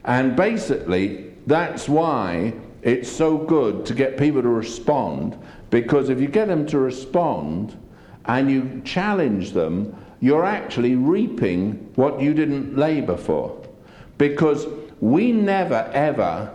And 0.07 0.35
basically, 0.35 1.35
that's 1.47 1.91
why 1.91 2.55
it's 2.81 3.07
so 3.07 3.37
good 3.37 3.85
to 3.85 3.93
get 3.93 4.17
people 4.17 4.41
to 4.41 4.49
respond, 4.49 5.39
because 5.69 6.09
if 6.09 6.23
you 6.23 6.29
get 6.29 6.49
them 6.49 6.65
to 6.69 6.79
respond 6.79 7.79
and 8.25 8.51
you 8.51 8.81
challenge 8.83 9.53
them, 9.53 9.95
you're 10.23 10.47
actually 10.47 10.97
reaping 10.97 11.73
what 11.97 12.19
you 12.19 12.33
didn't 12.33 12.79
labor 12.79 13.19
for. 13.19 13.63
Because 14.17 14.67
we 15.03 15.33
never 15.33 15.91
ever 15.93 16.51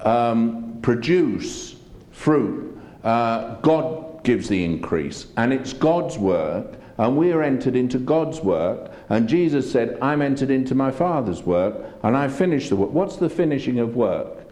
um, 0.00 0.78
produce 0.80 1.76
fruit. 2.10 2.80
Uh, 3.02 3.56
God 3.56 4.24
gives 4.24 4.48
the 4.48 4.64
increase, 4.64 5.26
and 5.36 5.52
it's 5.52 5.74
God's 5.74 6.16
work 6.16 6.78
and 6.98 7.16
we 7.16 7.32
are 7.32 7.42
entered 7.42 7.74
into 7.76 7.98
God's 7.98 8.40
work. 8.40 8.92
And 9.08 9.28
Jesus 9.28 9.70
said, 9.70 9.98
I'm 10.00 10.22
entered 10.22 10.50
into 10.50 10.74
my 10.74 10.90
Father's 10.90 11.42
work, 11.42 11.74
and 12.02 12.16
I 12.16 12.28
finished 12.28 12.70
the 12.70 12.76
work. 12.76 12.90
What's 12.90 13.16
the 13.16 13.28
finishing 13.28 13.78
of 13.78 13.96
work? 13.96 14.48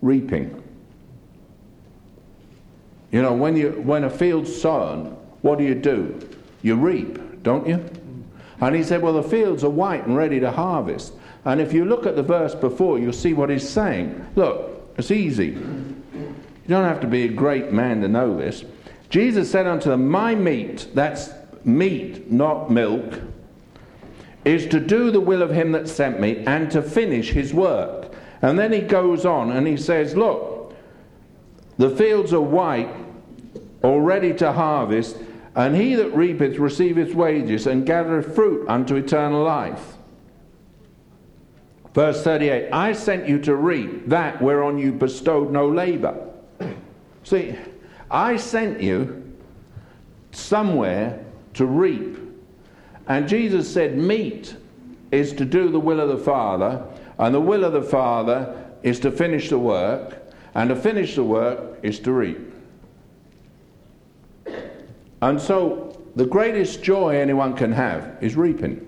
Reaping. 0.00 0.62
You 3.10 3.20
know, 3.20 3.34
when, 3.34 3.56
you, 3.56 3.72
when 3.84 4.04
a 4.04 4.10
field's 4.10 4.54
sown, 4.60 5.16
what 5.42 5.58
do 5.58 5.64
you 5.64 5.74
do? 5.74 6.18
You 6.62 6.76
reap, 6.76 7.42
don't 7.42 7.66
you? 7.66 7.84
And 8.60 8.74
he 8.74 8.82
said, 8.82 9.02
Well, 9.02 9.12
the 9.12 9.22
fields 9.22 9.64
are 9.64 9.70
white 9.70 10.06
and 10.06 10.16
ready 10.16 10.40
to 10.40 10.50
harvest. 10.50 11.12
And 11.44 11.60
if 11.60 11.72
you 11.72 11.84
look 11.84 12.06
at 12.06 12.16
the 12.16 12.22
verse 12.22 12.54
before, 12.54 12.98
you'll 12.98 13.12
see 13.12 13.34
what 13.34 13.50
he's 13.50 13.68
saying. 13.68 14.24
Look, 14.36 14.92
it's 14.96 15.10
easy. 15.10 15.48
You 15.48 16.68
don't 16.68 16.84
have 16.84 17.00
to 17.00 17.08
be 17.08 17.24
a 17.24 17.28
great 17.28 17.72
man 17.72 18.00
to 18.02 18.08
know 18.08 18.36
this. 18.36 18.64
Jesus 19.10 19.50
said 19.50 19.66
unto 19.66 19.90
them, 19.90 20.08
My 20.08 20.34
meat, 20.34 20.86
that's 20.94 21.30
meat, 21.64 22.30
not 22.30 22.70
milk, 22.70 23.20
is 24.44 24.66
to 24.66 24.80
do 24.80 25.10
the 25.10 25.20
will 25.20 25.42
of 25.42 25.50
him 25.50 25.72
that 25.72 25.88
sent 25.88 26.20
me 26.20 26.44
and 26.46 26.70
to 26.70 26.82
finish 26.82 27.30
his 27.30 27.54
work. 27.54 28.12
And 28.42 28.58
then 28.58 28.72
he 28.72 28.80
goes 28.80 29.24
on 29.24 29.52
and 29.52 29.66
he 29.66 29.76
says, 29.76 30.16
Look, 30.16 30.74
the 31.78 31.90
fields 31.90 32.32
are 32.32 32.40
white, 32.40 32.94
all 33.82 34.00
ready 34.00 34.34
to 34.34 34.52
harvest, 34.52 35.16
and 35.54 35.76
he 35.76 35.94
that 35.94 36.14
reapeth 36.14 36.58
receiveth 36.58 37.14
wages 37.14 37.66
and 37.66 37.86
gathereth 37.86 38.34
fruit 38.34 38.68
unto 38.68 38.96
eternal 38.96 39.44
life. 39.44 39.96
Verse 41.94 42.24
38 42.24 42.70
I 42.72 42.92
sent 42.92 43.28
you 43.28 43.38
to 43.40 43.54
reap 43.54 44.08
that 44.08 44.40
whereon 44.40 44.78
you 44.78 44.92
bestowed 44.92 45.52
no 45.52 45.68
labor. 45.68 46.28
See, 47.22 47.56
I 48.10 48.36
sent 48.36 48.80
you 48.80 49.32
somewhere 50.32 51.24
to 51.54 51.66
reap. 51.66 52.18
And 53.08 53.28
Jesus 53.28 53.72
said, 53.72 53.98
Meat 53.98 54.56
is 55.10 55.32
to 55.34 55.44
do 55.44 55.68
the 55.68 55.80
will 55.80 56.00
of 56.00 56.08
the 56.08 56.18
Father, 56.18 56.84
and 57.18 57.34
the 57.34 57.40
will 57.40 57.64
of 57.64 57.72
the 57.72 57.82
Father 57.82 58.70
is 58.82 58.98
to 59.00 59.10
finish 59.10 59.48
the 59.50 59.58
work, 59.58 60.18
and 60.54 60.70
to 60.70 60.76
finish 60.76 61.14
the 61.14 61.24
work 61.24 61.78
is 61.82 61.98
to 62.00 62.12
reap. 62.12 62.52
And 65.20 65.40
so, 65.40 66.00
the 66.16 66.26
greatest 66.26 66.82
joy 66.82 67.16
anyone 67.16 67.54
can 67.54 67.72
have 67.72 68.18
is 68.20 68.36
reaping. 68.36 68.86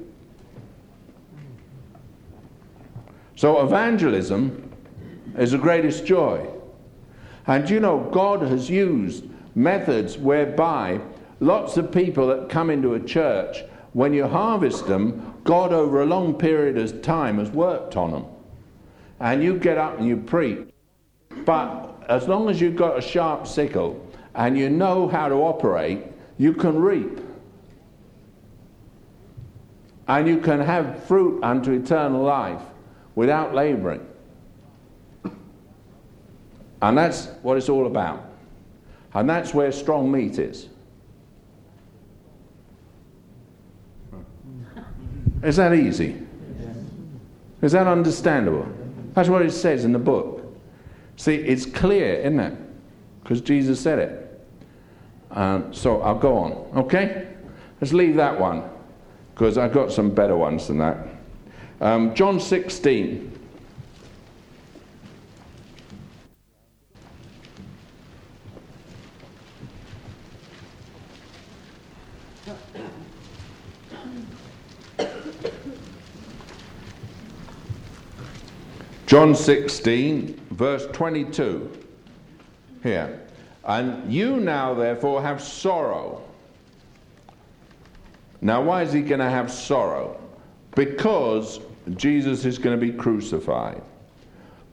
So, 3.37 3.65
evangelism 3.65 4.73
is 5.39 5.53
the 5.53 5.59
greatest 5.59 6.07
joy. 6.07 6.47
And 7.47 7.69
you 7.69 7.81
know, 7.81 8.09
God 8.13 8.43
has 8.43 8.71
used 8.71 9.25
methods 9.55 10.19
whereby 10.19 11.01
Lots 11.45 11.77
of 11.77 11.93
people 11.93 12.29
that 12.29 12.49
come 12.49 12.71
into 12.71 12.95
a 12.95 13.01
church, 13.01 13.65
when 13.93 14.15
you 14.15 14.27
harvest 14.27 14.87
them, 14.87 15.35
God 15.45 15.75
over 15.75 16.01
a 16.01 16.07
long 16.07 16.39
period 16.39 16.79
of 16.79 17.03
time 17.03 17.37
has 17.37 17.51
worked 17.51 17.99
on 17.99 18.13
them. 18.13 18.25
And 19.21 19.43
you 19.43 19.59
get 19.59 19.77
up 19.77 19.99
and 19.99 20.09
you 20.09 20.17
preach. 20.17 20.71
But 21.45 22.03
as 22.09 22.29
long 22.29 22.49
as 22.49 22.63
you've 22.63 22.77
got 22.77 22.97
a 22.97 23.03
sharp 23.03 23.47
sickle 23.47 24.11
and 24.35 24.57
you 24.57 24.71
know 24.71 25.07
how 25.07 25.29
to 25.29 25.35
operate, 25.35 26.05
you 26.39 26.55
can 26.55 26.79
reap. 26.79 27.21
And 30.09 30.27
you 30.27 30.39
can 30.39 30.61
have 30.61 31.05
fruit 31.05 31.45
unto 31.45 31.73
eternal 31.73 32.23
life 32.23 32.63
without 33.17 33.55
laboring. 33.55 34.07
And 36.81 36.97
that's 36.97 37.27
what 37.43 37.59
it's 37.59 37.69
all 37.69 37.87
about. 37.87 38.25
And 39.13 39.29
that's 39.29 39.53
where 39.53 39.71
strong 39.73 40.11
meat 40.11 40.39
is. 40.39 40.71
Is 45.45 45.57
that 45.57 45.75
easy? 45.75 46.21
Is 47.63 47.73
that 47.73 47.87
understandable? 47.87 48.67
That's 49.15 49.29
what 49.29 49.43
it 49.43 49.53
says 49.53 49.85
in 49.85 49.93
the 49.93 49.99
book. 49.99 50.41
See, 51.17 51.37
it's 51.37 51.67
clear, 51.67 52.15
isn't 52.15 52.41
it? 52.41 52.59
Because 53.23 53.41
Jesus 53.41 53.81
said 53.81 53.99
it. 53.99 54.47
Um, 55.31 55.73
so 55.73 56.01
I'll 56.03 56.19
go 56.19 56.37
on, 56.37 56.53
okay? 56.85 57.29
Let's 57.81 57.93
leave 57.93 58.17
that 58.17 58.39
one, 58.39 58.65
because 59.35 59.59
I've 59.59 59.73
got 59.73 59.93
some 59.93 60.11
better 60.11 60.37
ones 60.37 60.69
than 60.69 60.79
that. 60.79 61.07
Um, 61.81 62.15
John 62.15 62.41
16. 62.41 63.34
John 79.15 79.37
16, 79.37 80.41
verse 80.51 80.89
22. 80.91 81.71
Here. 82.83 83.23
And 83.65 84.13
you 84.13 84.39
now, 84.39 84.75
therefore, 84.75 85.23
have 85.23 85.41
sorrow. 85.41 86.21
Now, 88.41 88.61
why 88.61 88.83
is 88.83 88.93
he 88.93 89.03
going 89.03 89.21
to 89.21 89.31
have 89.31 89.53
sorrow? 89.53 90.21
Because 90.75 91.61
Jesus 91.95 92.45
is 92.45 92.59
going 92.59 92.77
to 92.77 92.87
be 92.87 92.93
crucified. 92.93 93.81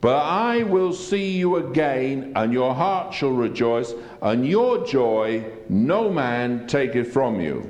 But 0.02 0.18
I 0.18 0.64
will 0.64 0.92
see 0.92 1.38
you 1.38 1.58
again, 1.58 2.34
and 2.36 2.52
your 2.52 2.74
heart 2.74 3.14
shall 3.14 3.34
rejoice, 3.34 3.94
and 4.24 4.48
your 4.48 4.84
joy 4.88 5.46
no 5.70 6.10
man 6.10 6.66
taketh 6.66 7.14
from 7.14 7.40
you. 7.40 7.70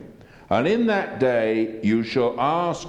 And 0.49 0.65
in 0.65 0.85
that 0.85 1.19
day 1.19 1.81
you 1.83 2.01
shall 2.03 2.39
ask 2.39 2.87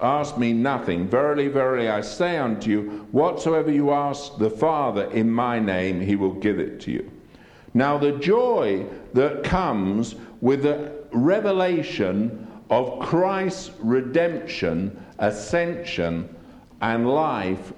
Ask 0.00 0.38
me 0.38 0.52
nothing. 0.52 1.08
Verily, 1.08 1.48
verily, 1.48 1.88
I 1.88 2.02
say 2.02 2.38
unto 2.38 2.70
you, 2.70 3.06
whatsoever 3.10 3.70
you 3.70 3.90
ask 3.90 4.38
the 4.38 4.50
Father 4.50 5.10
in 5.10 5.30
my 5.30 5.58
name, 5.58 6.00
he 6.00 6.14
will 6.14 6.34
give 6.34 6.60
it 6.60 6.80
to 6.82 6.92
you. 6.92 7.10
Now, 7.74 7.98
the 7.98 8.12
joy 8.12 8.86
that 9.14 9.42
comes 9.42 10.14
with 10.40 10.62
the 10.62 10.92
revelation 11.12 12.46
of 12.70 13.00
Christ's 13.00 13.72
redemption, 13.80 15.04
ascension, 15.18 16.34
and 16.80 17.08
life, 17.08 17.72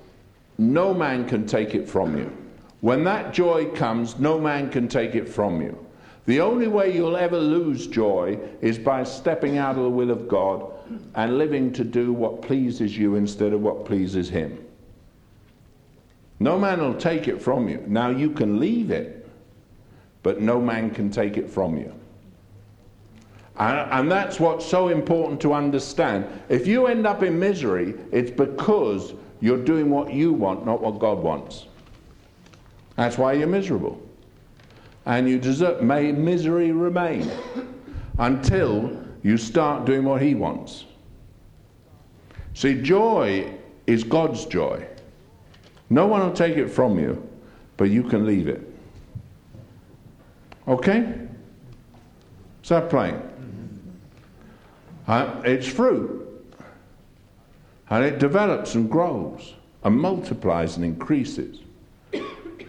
no 0.58 0.92
man 0.92 1.26
can 1.26 1.46
take 1.46 1.74
it 1.74 1.88
from 1.88 2.18
you. 2.18 2.36
When 2.82 3.02
that 3.04 3.32
joy 3.32 3.66
comes, 3.70 4.18
no 4.18 4.38
man 4.38 4.70
can 4.70 4.88
take 4.88 5.14
it 5.14 5.28
from 5.28 5.62
you. 5.62 5.86
The 6.26 6.40
only 6.40 6.68
way 6.68 6.94
you'll 6.94 7.16
ever 7.16 7.38
lose 7.38 7.86
joy 7.86 8.38
is 8.60 8.78
by 8.78 9.04
stepping 9.04 9.56
out 9.56 9.76
of 9.76 9.84
the 9.84 9.90
will 9.90 10.10
of 10.10 10.28
God 10.28 10.69
and 11.14 11.38
living 11.38 11.72
to 11.74 11.84
do 11.84 12.12
what 12.12 12.42
pleases 12.42 12.96
you 12.96 13.14
instead 13.14 13.52
of 13.52 13.60
what 13.60 13.84
pleases 13.84 14.28
Him. 14.28 14.64
No 16.38 16.58
man 16.58 16.80
will 16.80 16.94
take 16.94 17.28
it 17.28 17.40
from 17.40 17.68
you. 17.68 17.84
Now 17.86 18.08
you 18.08 18.30
can 18.30 18.58
leave 18.58 18.90
it, 18.90 19.28
but 20.22 20.40
no 20.40 20.60
man 20.60 20.90
can 20.90 21.10
take 21.10 21.36
it 21.36 21.50
from 21.50 21.76
you. 21.76 21.94
And, 23.58 24.10
that's 24.10 24.40
what's 24.40 24.64
so 24.64 24.88
important 24.88 25.38
to 25.42 25.52
understand. 25.52 26.26
If 26.48 26.66
you 26.66 26.86
end 26.86 27.06
up 27.06 27.22
in 27.22 27.38
misery, 27.38 27.94
it's 28.10 28.30
because 28.30 29.12
you're 29.42 29.62
doing 29.62 29.90
what 29.90 30.14
you 30.14 30.32
want, 30.32 30.64
not 30.64 30.80
what 30.80 30.98
God 30.98 31.18
wants. 31.18 31.66
That's 32.96 33.18
why 33.18 33.34
you're 33.34 33.46
miserable. 33.46 34.00
And 35.04 35.28
you 35.28 35.38
deserve, 35.38 35.82
may 35.82 36.10
misery 36.10 36.72
remain 36.72 37.30
until 38.18 39.04
you 39.22 39.36
start 39.36 39.84
doing 39.84 40.04
what 40.04 40.22
He 40.22 40.34
wants. 40.34 40.84
See, 42.54 42.80
joy 42.80 43.52
is 43.86 44.04
God's 44.04 44.46
joy. 44.46 44.86
No 45.88 46.06
one 46.06 46.20
will 46.20 46.32
take 46.32 46.56
it 46.56 46.68
from 46.68 46.98
you, 46.98 47.26
but 47.76 47.90
you 47.90 48.02
can 48.02 48.26
leave 48.26 48.48
it. 48.48 48.62
Okay? 50.68 51.14
Is 52.62 52.68
that 52.68 52.88
plain? 52.90 53.20
Uh, 55.08 55.40
it's 55.44 55.66
fruit. 55.66 56.16
And 57.88 58.04
it 58.04 58.20
develops 58.20 58.76
and 58.76 58.88
grows 58.88 59.54
and 59.82 59.98
multiplies 59.98 60.76
and 60.76 60.84
increases. 60.84 61.58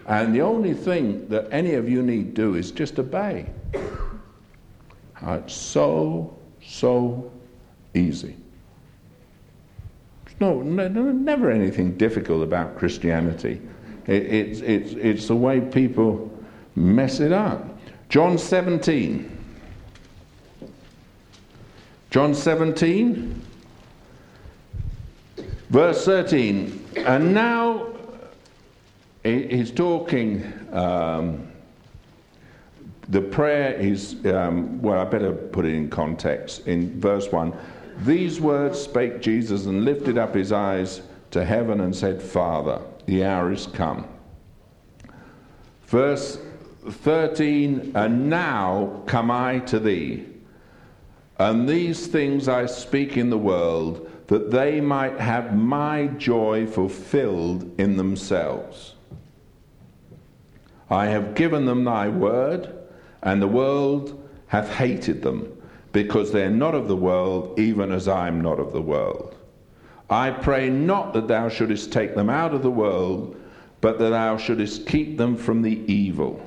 And 0.06 0.34
the 0.34 0.40
only 0.40 0.74
thing 0.74 1.28
that 1.28 1.46
any 1.52 1.74
of 1.74 1.88
you 1.88 2.02
need 2.02 2.34
do 2.34 2.56
is 2.56 2.72
just 2.72 2.98
obey. 2.98 3.46
Uh, 5.24 5.34
it's 5.34 5.54
so, 5.54 6.36
so 6.64 7.30
easy. 7.94 8.36
No, 10.40 10.60
no, 10.60 10.88
never 10.88 11.50
anything 11.50 11.96
difficult 11.96 12.42
about 12.42 12.76
Christianity. 12.76 13.60
It, 14.06 14.22
it's, 14.22 14.60
it's, 14.60 14.92
it's 14.94 15.28
the 15.28 15.36
way 15.36 15.60
people 15.60 16.30
mess 16.74 17.20
it 17.20 17.32
up. 17.32 17.78
John 18.08 18.36
17. 18.38 19.38
John 22.10 22.34
17, 22.34 23.40
verse 25.70 26.04
13. 26.04 26.84
And 26.96 27.32
now 27.32 27.86
he's 29.22 29.70
talking. 29.70 30.52
Um, 30.72 31.51
the 33.08 33.20
prayer 33.20 33.74
is, 33.74 34.24
um, 34.26 34.80
well, 34.80 35.00
I 35.00 35.04
better 35.04 35.32
put 35.32 35.64
it 35.64 35.74
in 35.74 35.90
context. 35.90 36.66
In 36.66 37.00
verse 37.00 37.30
1, 37.30 37.52
these 37.98 38.40
words 38.40 38.80
spake 38.80 39.20
Jesus 39.20 39.66
and 39.66 39.84
lifted 39.84 40.18
up 40.18 40.34
his 40.34 40.52
eyes 40.52 41.02
to 41.32 41.44
heaven 41.44 41.80
and 41.80 41.94
said, 41.94 42.22
Father, 42.22 42.80
the 43.06 43.24
hour 43.24 43.52
is 43.52 43.66
come. 43.66 44.06
Verse 45.86 46.38
13, 46.88 47.92
and 47.94 48.30
now 48.30 49.02
come 49.06 49.30
I 49.30 49.58
to 49.60 49.78
thee. 49.78 50.26
And 51.38 51.68
these 51.68 52.06
things 52.06 52.48
I 52.48 52.66
speak 52.66 53.16
in 53.16 53.30
the 53.30 53.38
world, 53.38 54.08
that 54.28 54.50
they 54.50 54.80
might 54.80 55.18
have 55.18 55.56
my 55.56 56.06
joy 56.06 56.66
fulfilled 56.66 57.70
in 57.78 57.96
themselves. 57.96 58.94
I 60.88 61.06
have 61.06 61.34
given 61.34 61.66
them 61.66 61.84
thy 61.84 62.08
word, 62.08 62.81
and 63.22 63.40
the 63.40 63.48
world 63.48 64.28
hath 64.48 64.70
hated 64.70 65.22
them, 65.22 65.60
because 65.92 66.32
they 66.32 66.42
are 66.42 66.50
not 66.50 66.74
of 66.74 66.88
the 66.88 66.96
world, 66.96 67.58
even 67.58 67.92
as 67.92 68.08
I 68.08 68.28
am 68.28 68.40
not 68.40 68.58
of 68.58 68.72
the 68.72 68.82
world. 68.82 69.36
I 70.10 70.30
pray 70.30 70.68
not 70.68 71.14
that 71.14 71.28
thou 71.28 71.48
shouldest 71.48 71.92
take 71.92 72.14
them 72.14 72.28
out 72.28 72.54
of 72.54 72.62
the 72.62 72.70
world, 72.70 73.36
but 73.80 73.98
that 73.98 74.10
thou 74.10 74.36
shouldest 74.36 74.86
keep 74.86 75.16
them 75.16 75.36
from 75.36 75.62
the 75.62 75.80
evil. 75.92 76.44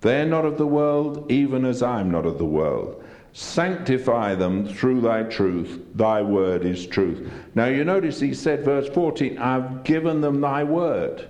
They 0.00 0.20
are 0.20 0.26
not 0.26 0.44
of 0.44 0.58
the 0.58 0.66
world, 0.66 1.30
even 1.30 1.64
as 1.64 1.82
I 1.82 2.00
am 2.00 2.10
not 2.10 2.26
of 2.26 2.38
the 2.38 2.44
world. 2.44 3.04
Sanctify 3.34 4.34
them 4.34 4.66
through 4.66 5.00
thy 5.00 5.22
truth. 5.22 5.80
Thy 5.94 6.20
word 6.22 6.64
is 6.64 6.86
truth. 6.86 7.30
Now 7.54 7.66
you 7.66 7.84
notice 7.84 8.20
he 8.20 8.34
said, 8.34 8.64
verse 8.64 8.88
14, 8.88 9.38
I've 9.38 9.84
given 9.84 10.20
them 10.20 10.40
thy 10.40 10.64
word 10.64 11.28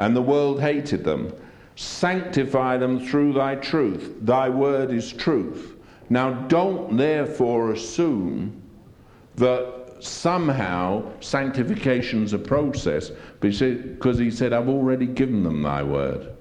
and 0.00 0.16
the 0.16 0.22
world 0.22 0.60
hated 0.60 1.04
them. 1.04 1.30
Sanctify 1.80 2.76
them 2.76 3.00
through 3.00 3.32
thy 3.32 3.54
truth. 3.54 4.14
Thy 4.20 4.50
word 4.50 4.92
is 4.92 5.14
truth. 5.14 5.76
Now, 6.10 6.30
don't 6.46 6.94
therefore 6.98 7.72
assume 7.72 8.60
that 9.36 9.96
somehow 9.98 11.10
sanctification's 11.20 12.34
a 12.34 12.38
process 12.38 13.12
because 13.40 14.18
he 14.18 14.30
said, 14.30 14.52
I've 14.52 14.68
already 14.68 15.06
given 15.06 15.42
them 15.42 15.62
thy 15.62 15.82
word. 15.82 16.36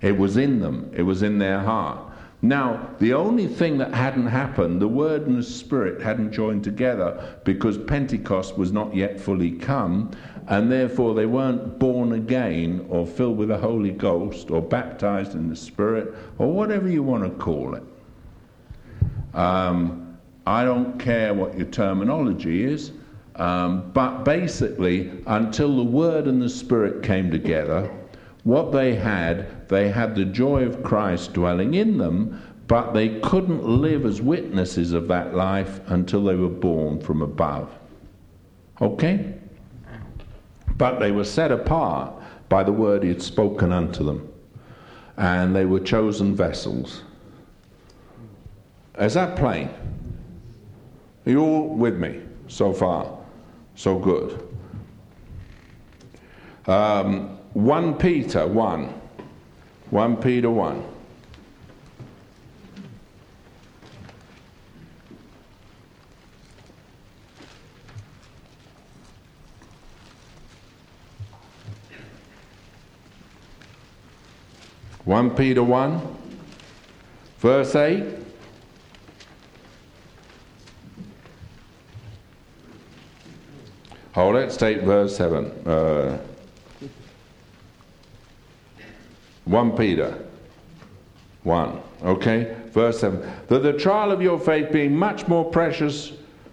It 0.00 0.16
was 0.16 0.38
in 0.38 0.60
them, 0.60 0.90
it 0.94 1.02
was 1.02 1.22
in 1.22 1.36
their 1.36 1.60
heart. 1.60 2.13
Now, 2.44 2.90
the 2.98 3.14
only 3.14 3.46
thing 3.46 3.78
that 3.78 3.94
hadn't 3.94 4.26
happened, 4.26 4.82
the 4.82 4.86
Word 4.86 5.26
and 5.26 5.38
the 5.38 5.42
Spirit 5.42 6.02
hadn't 6.02 6.30
joined 6.30 6.62
together 6.62 7.38
because 7.42 7.78
Pentecost 7.78 8.58
was 8.58 8.70
not 8.70 8.94
yet 8.94 9.18
fully 9.18 9.52
come, 9.52 10.10
and 10.48 10.70
therefore 10.70 11.14
they 11.14 11.24
weren't 11.24 11.78
born 11.78 12.12
again 12.12 12.84
or 12.90 13.06
filled 13.06 13.38
with 13.38 13.48
the 13.48 13.56
Holy 13.56 13.92
Ghost 13.92 14.50
or 14.50 14.60
baptized 14.60 15.34
in 15.34 15.48
the 15.48 15.56
Spirit 15.56 16.14
or 16.36 16.52
whatever 16.52 16.86
you 16.86 17.02
want 17.02 17.24
to 17.24 17.30
call 17.42 17.76
it. 17.76 17.82
Um, 19.32 20.18
I 20.46 20.66
don't 20.66 20.98
care 20.98 21.32
what 21.32 21.56
your 21.56 21.68
terminology 21.68 22.64
is, 22.64 22.92
um, 23.36 23.90
but 23.94 24.22
basically, 24.22 25.10
until 25.28 25.74
the 25.78 25.90
Word 25.90 26.26
and 26.26 26.42
the 26.42 26.50
Spirit 26.50 27.02
came 27.02 27.30
together, 27.30 27.90
what 28.44 28.72
they 28.72 28.94
had, 28.94 29.68
they 29.68 29.88
had 29.88 30.14
the 30.14 30.24
joy 30.24 30.64
of 30.64 30.82
Christ 30.82 31.32
dwelling 31.32 31.74
in 31.74 31.98
them, 31.98 32.40
but 32.66 32.92
they 32.92 33.20
couldn't 33.20 33.64
live 33.64 34.06
as 34.06 34.20
witnesses 34.20 34.92
of 34.92 35.08
that 35.08 35.34
life 35.34 35.80
until 35.88 36.24
they 36.24 36.34
were 36.34 36.48
born 36.48 37.00
from 37.00 37.22
above. 37.22 37.70
Okay? 38.80 39.34
But 40.76 40.98
they 40.98 41.10
were 41.10 41.24
set 41.24 41.52
apart 41.52 42.14
by 42.48 42.62
the 42.62 42.72
word 42.72 43.02
he 43.02 43.08
had 43.08 43.22
spoken 43.22 43.72
unto 43.72 44.04
them, 44.04 44.30
and 45.16 45.56
they 45.56 45.64
were 45.64 45.80
chosen 45.80 46.34
vessels. 46.34 47.02
Is 48.98 49.14
that 49.14 49.36
plain? 49.36 49.70
Are 51.26 51.30
you 51.30 51.40
all 51.40 51.68
with 51.68 51.96
me 51.96 52.20
so 52.48 52.72
far? 52.72 53.18
So 53.74 53.98
good. 53.98 54.48
Um, 56.66 57.33
1 57.54 57.94
Peter 57.98 58.46
1. 58.46 59.00
1 59.90 60.16
Peter 60.18 60.50
1. 60.50 60.84
One 75.04 75.30
Peter 75.36 75.62
one, 75.62 76.00
verse 77.38 77.74
eight. 77.76 78.04
Oh, 84.16 84.30
let's 84.30 84.56
take 84.56 84.80
verse 84.80 85.14
7. 85.14 85.50
Uh, 85.66 86.18
1 89.44 89.76
Peter 89.76 90.24
1. 91.42 91.80
Okay? 92.04 92.56
Verse 92.68 93.00
7. 93.00 93.20
That 93.48 93.62
the 93.62 93.72
trial 93.72 94.10
of 94.10 94.22
your 94.22 94.38
faith 94.40 94.72
being 94.72 94.96
much 94.96 95.28
more 95.28 95.44
precious 95.44 96.12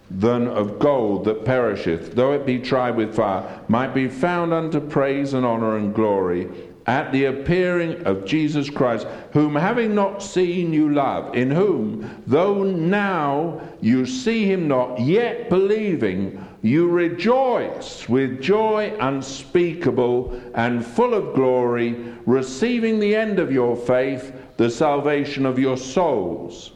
than 0.10 0.48
of 0.48 0.78
gold 0.78 1.26
that 1.26 1.46
perisheth, 1.46 2.16
though 2.16 2.34
it 2.34 2.46
be 2.46 2.60
tried 2.60 2.96
with 2.96 3.16
fire, 3.16 3.62
might 3.70 3.94
be 3.94 4.08
found 4.08 4.54
unto 4.54 4.80
praise 4.80 5.34
and 5.34 5.46
honor 5.46 5.78
and 5.78 5.96
glory 5.96 6.50
at 6.88 7.12
the 7.12 7.26
appearing 7.26 8.04
of 8.06 8.26
Jesus 8.26 8.70
Christ, 8.70 9.08
whom 9.34 9.56
having 9.56 9.96
not 9.96 10.22
seen 10.22 10.74
you 10.74 10.90
love, 10.90 11.36
in 11.36 11.52
whom, 11.52 12.24
though 12.28 12.64
now 12.64 13.62
you 13.82 14.06
see 14.06 14.46
him 14.46 14.68
not, 14.68 15.00
yet 15.00 15.50
believing, 15.50 16.46
you 16.62 16.90
rejoice 16.90 18.08
with 18.08 18.42
joy 18.42 18.96
unspeakable 19.00 20.40
and 20.54 20.86
full 20.86 21.14
of 21.14 21.34
glory, 21.34 21.94
receiving 22.26 23.00
the 23.00 23.16
end 23.16 23.40
of 23.40 23.52
your 23.52 23.76
faith, 23.76 24.32
the 24.58 24.70
salvation 24.70 25.46
of 25.46 25.58
your 25.58 25.78
souls. 25.78 26.72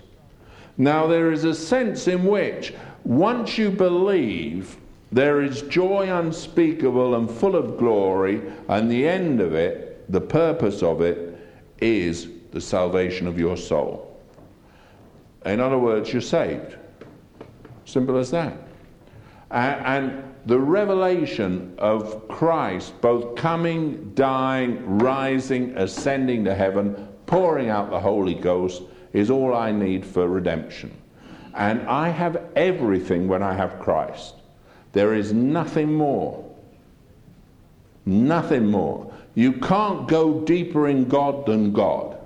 Now, 0.78 1.06
there 1.06 1.32
is 1.32 1.44
a 1.44 1.54
sense 1.54 2.08
in 2.08 2.26
which 2.26 2.74
once 3.04 3.58
you 3.58 3.70
believe, 3.70 4.78
there 5.12 5.44
is 5.44 5.62
joy 5.64 6.12
unspeakable 6.12 7.16
and 7.16 7.30
full 7.30 7.56
of 7.56 7.78
glory, 7.78 8.42
and 8.68 8.90
the 8.90 9.08
end 9.08 9.40
of 9.40 9.54
it, 9.54 10.12
the 10.12 10.22
purpose 10.22 10.82
of 10.82 11.02
it, 11.02 11.38
is 11.80 12.28
the 12.52 12.60
salvation 12.60 13.28
of 13.28 13.38
your 13.38 13.56
soul. 13.56 14.20
In 15.46 15.60
other 15.60 15.78
words, 15.78 16.12
you're 16.12 16.22
saved. 16.22 16.76
Simple 17.86 18.18
as 18.18 18.32
that. 18.32 18.65
And 19.56 20.22
the 20.46 20.60
revelation 20.60 21.76
of 21.78 22.28
Christ, 22.28 23.00
both 23.00 23.36
coming, 23.36 24.12
dying, 24.14 25.00
rising, 25.00 25.78
ascending 25.78 26.44
to 26.44 26.54
heaven, 26.54 27.08
pouring 27.26 27.70
out 27.70 27.90
the 27.90 28.00
Holy 28.00 28.34
Ghost, 28.34 28.84
is 29.14 29.30
all 29.30 29.56
I 29.56 29.72
need 29.72 30.06
for 30.06 30.28
redemption. 30.28 30.92
And 31.54 31.88
I 31.88 32.10
have 32.10 32.50
everything 32.58 33.30
when 33.30 33.42
I 33.42 33.54
have 33.54 33.80
Christ. 33.80 34.36
There 34.92 35.14
is 35.14 35.32
nothing 35.32 35.94
more. 35.94 36.44
Nothing 38.06 38.66
more. 38.66 39.14
You 39.36 39.54
can't 39.54 40.06
go 40.06 40.42
deeper 40.42 40.90
in 40.90 41.06
God 41.06 41.46
than 41.46 41.72
God. 41.72 42.18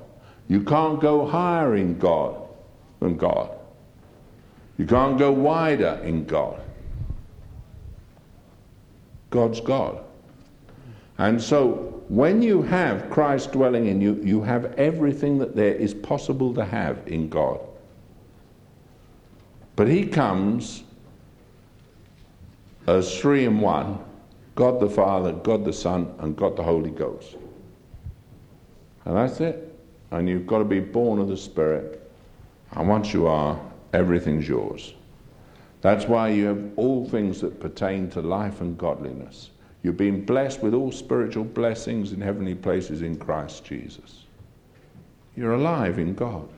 You 0.47 0.61
can't 0.63 0.99
go 0.99 1.27
higher 1.27 1.75
in 1.75 1.99
God 1.99 2.41
than 2.99 3.17
God. 3.17 3.51
You 4.79 4.87
can't 4.87 5.19
go 5.19 5.31
wider 5.31 6.01
in 6.03 6.25
God. 6.25 6.59
God's 9.29 9.61
God. 9.61 10.03
And 11.17 11.41
so 11.41 12.01
when 12.07 12.41
you 12.41 12.61
have 12.63 13.09
Christ 13.09 13.51
dwelling 13.51 13.87
in 13.87 14.01
you, 14.01 14.19
you 14.23 14.41
have 14.41 14.73
everything 14.73 15.37
that 15.39 15.55
there 15.55 15.73
is 15.73 15.93
possible 15.93 16.53
to 16.55 16.65
have 16.65 16.99
in 17.07 17.29
God. 17.29 17.59
But 19.75 19.87
He 19.87 20.05
comes 20.05 20.83
as 22.87 23.19
three 23.19 23.45
in 23.45 23.59
one 23.59 23.99
God 24.55 24.79
the 24.79 24.89
Father, 24.89 25.31
God 25.31 25.63
the 25.63 25.71
Son, 25.71 26.13
and 26.19 26.35
God 26.35 26.57
the 26.57 26.63
Holy 26.63 26.89
Ghost. 26.89 27.37
And 29.05 29.15
that's 29.15 29.39
it. 29.39 29.73
And 30.11 30.27
you've 30.27 30.47
got 30.47 30.57
to 30.57 30.65
be 30.65 30.79
born 30.79 31.19
of 31.19 31.27
the 31.27 31.37
Spirit. 31.37 32.11
And 32.71 32.89
once 32.89 33.13
you 33.13 33.27
are, 33.27 33.59
everything's 33.93 34.47
yours. 34.47 34.93
That's 35.81 36.05
why 36.05 36.29
you 36.29 36.45
have 36.45 36.71
all 36.75 37.07
things 37.07 37.39
that 37.41 37.59
pertain 37.59 38.09
to 38.11 38.21
life 38.21 38.61
and 38.61 38.77
godliness. 38.77 39.49
You've 39.81 39.97
been 39.97 40.25
blessed 40.25 40.61
with 40.61 40.73
all 40.73 40.91
spiritual 40.91 41.45
blessings 41.45 42.11
in 42.11 42.19
heavenly 42.19 42.55
places 42.55 43.01
in 43.01 43.17
Christ 43.17 43.63
Jesus. 43.63 44.25
You're 45.37 45.53
alive 45.53 45.99
in 45.99 46.15
God. 46.15 46.49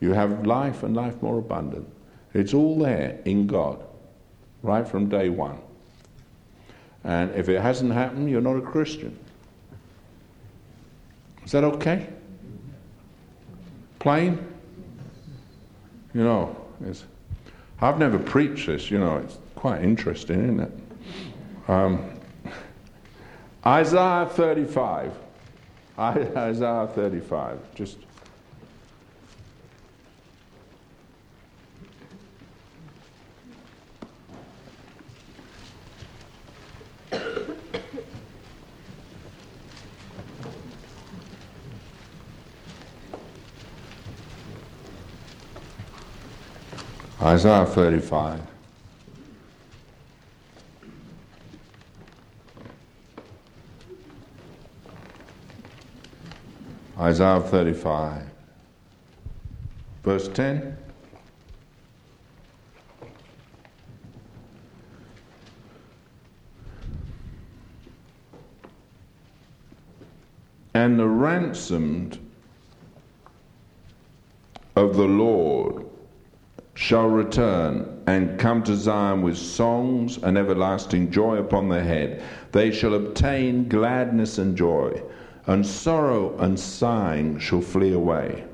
You 0.00 0.12
have 0.12 0.46
life 0.46 0.84
and 0.84 0.94
life 0.94 1.20
more 1.20 1.38
abundant. 1.38 1.88
It's 2.32 2.54
all 2.54 2.78
there 2.78 3.20
in 3.24 3.46
God, 3.46 3.82
right 4.62 4.86
from 4.86 5.08
day 5.08 5.28
one. 5.28 5.58
And 7.04 7.34
if 7.34 7.48
it 7.48 7.60
hasn't 7.60 7.92
happened, 7.92 8.30
you're 8.30 8.40
not 8.40 8.56
a 8.56 8.60
Christian. 8.60 9.18
Is 11.44 11.50
that 11.50 11.64
okay? 11.64 12.08
Plain? 13.98 14.46
You 16.14 16.22
know, 16.22 16.56
it's. 16.86 17.04
I've 17.82 17.98
never 17.98 18.18
preached 18.18 18.68
this, 18.68 18.92
you 18.92 18.98
know, 19.00 19.16
it's 19.16 19.38
quite 19.56 19.82
interesting, 19.82 20.44
isn't 20.44 20.60
it? 20.60 20.72
Um, 21.68 22.20
Isaiah 23.66 24.28
35. 24.30 25.12
Isaiah 25.98 26.88
35. 26.94 27.74
Just. 27.74 27.98
Isaiah 47.32 47.64
35. 47.64 48.40
Isaiah 56.98 57.40
35, 57.40 58.22
verse 60.02 60.28
10. 60.28 60.76
And 70.74 70.98
the 70.98 71.08
ransomed 71.08 72.18
of 74.76 74.96
the 74.96 75.04
Lord 75.04 75.81
shall 76.92 77.08
return 77.08 78.02
and 78.06 78.38
come 78.38 78.62
to 78.62 78.76
Zion 78.76 79.22
with 79.22 79.38
songs 79.38 80.18
and 80.18 80.36
everlasting 80.36 81.10
joy 81.10 81.38
upon 81.38 81.66
their 81.66 81.82
head. 81.82 82.22
They 82.52 82.70
shall 82.70 82.92
obtain 82.92 83.66
gladness 83.66 84.36
and 84.36 84.54
joy, 84.54 85.00
and 85.46 85.66
sorrow 85.66 86.36
and 86.36 86.60
sighing 86.60 87.38
shall 87.38 87.62
flee 87.62 87.94
away. 87.94 88.44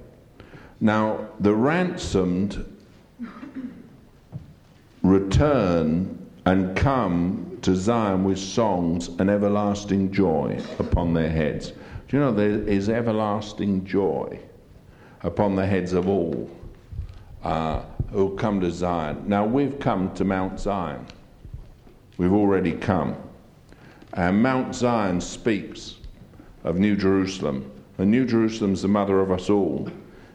Now, 0.80 1.26
the 1.40 1.52
ransomed 1.52 2.64
return 5.02 6.24
and 6.44 6.76
come 6.76 7.58
to 7.62 7.74
Zion 7.74 8.22
with 8.22 8.38
songs 8.38 9.08
and 9.18 9.28
everlasting 9.28 10.12
joy 10.12 10.62
upon 10.78 11.12
their 11.12 11.28
heads. 11.28 11.72
Do 12.06 12.16
you 12.16 12.20
know 12.20 12.30
there 12.30 12.50
is 12.50 12.88
everlasting 12.88 13.84
joy 13.84 14.38
upon 15.24 15.56
the 15.56 15.66
heads 15.66 15.92
of 15.92 16.08
all? 16.08 16.48
Uh, 17.42 17.82
who'll 18.12 18.30
come 18.30 18.60
to 18.60 18.70
Zion. 18.70 19.22
Now, 19.26 19.44
we've 19.44 19.78
come 19.78 20.14
to 20.14 20.24
Mount 20.24 20.58
Zion. 20.58 21.06
We've 22.16 22.32
already 22.32 22.72
come. 22.72 23.16
And 24.14 24.42
Mount 24.42 24.74
Zion 24.74 25.20
speaks 25.20 25.96
of 26.64 26.76
New 26.76 26.96
Jerusalem. 26.96 27.70
And 27.98 28.10
New 28.10 28.24
Jerusalem's 28.24 28.82
the 28.82 28.88
mother 28.88 29.20
of 29.20 29.30
us 29.30 29.50
all. 29.50 29.90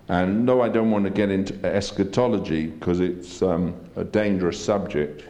And 0.10 0.46
no, 0.46 0.62
I 0.62 0.70
don't 0.70 0.92
want 0.92 1.06
to 1.06 1.10
get 1.10 1.30
into 1.30 1.54
eschatology 1.66 2.68
because 2.68 3.00
it's 3.00 3.42
um, 3.42 3.74
a 3.96 4.04
dangerous 4.04 4.64
subject. 4.64 5.24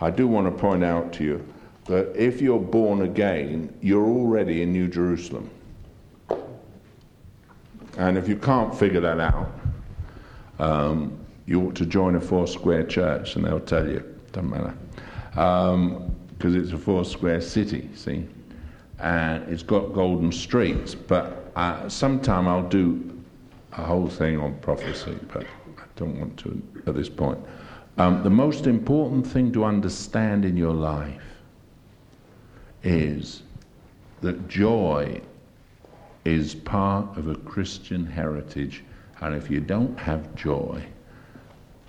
I 0.00 0.10
do 0.10 0.28
want 0.28 0.46
to 0.46 0.52
point 0.52 0.84
out 0.84 1.12
to 1.14 1.24
you 1.24 1.44
that 1.86 2.14
if 2.14 2.40
you're 2.40 2.60
born 2.60 3.02
again, 3.02 3.74
you're 3.82 4.06
already 4.06 4.62
in 4.62 4.72
New 4.72 4.88
Jerusalem. 4.88 5.50
And 7.96 8.16
if 8.16 8.28
you 8.28 8.36
can't 8.36 8.72
figure 8.72 9.00
that 9.00 9.18
out, 9.18 9.50
um, 10.60 11.18
you 11.48 11.62
ought 11.62 11.74
to 11.74 11.86
join 11.86 12.14
a 12.14 12.20
four 12.20 12.46
square 12.46 12.84
church 12.84 13.34
and 13.34 13.44
they'll 13.44 13.58
tell 13.58 13.88
you. 13.88 14.04
Doesn't 14.32 14.50
matter. 14.50 14.74
Because 15.30 15.74
um, 15.74 16.14
it's 16.42 16.72
a 16.72 16.78
four 16.78 17.06
square 17.06 17.40
city, 17.40 17.88
see? 17.94 18.26
And 18.98 19.48
it's 19.48 19.62
got 19.62 19.94
golden 19.94 20.30
streets. 20.30 20.94
But 20.94 21.50
uh, 21.56 21.88
sometime 21.88 22.46
I'll 22.46 22.68
do 22.68 23.18
a 23.72 23.82
whole 23.82 24.08
thing 24.08 24.38
on 24.38 24.56
prophecy, 24.56 25.18
but 25.32 25.44
I 25.78 25.84
don't 25.96 26.20
want 26.20 26.36
to 26.40 26.62
at 26.86 26.94
this 26.94 27.08
point. 27.08 27.38
Um, 27.96 28.22
the 28.22 28.30
most 28.30 28.66
important 28.66 29.26
thing 29.26 29.50
to 29.52 29.64
understand 29.64 30.44
in 30.44 30.54
your 30.54 30.74
life 30.74 31.22
is 32.82 33.42
that 34.20 34.48
joy 34.48 35.20
is 36.26 36.54
part 36.54 37.16
of 37.16 37.28
a 37.28 37.34
Christian 37.36 38.04
heritage, 38.04 38.84
and 39.22 39.34
if 39.34 39.50
you 39.50 39.60
don't 39.60 39.98
have 39.98 40.34
joy, 40.34 40.84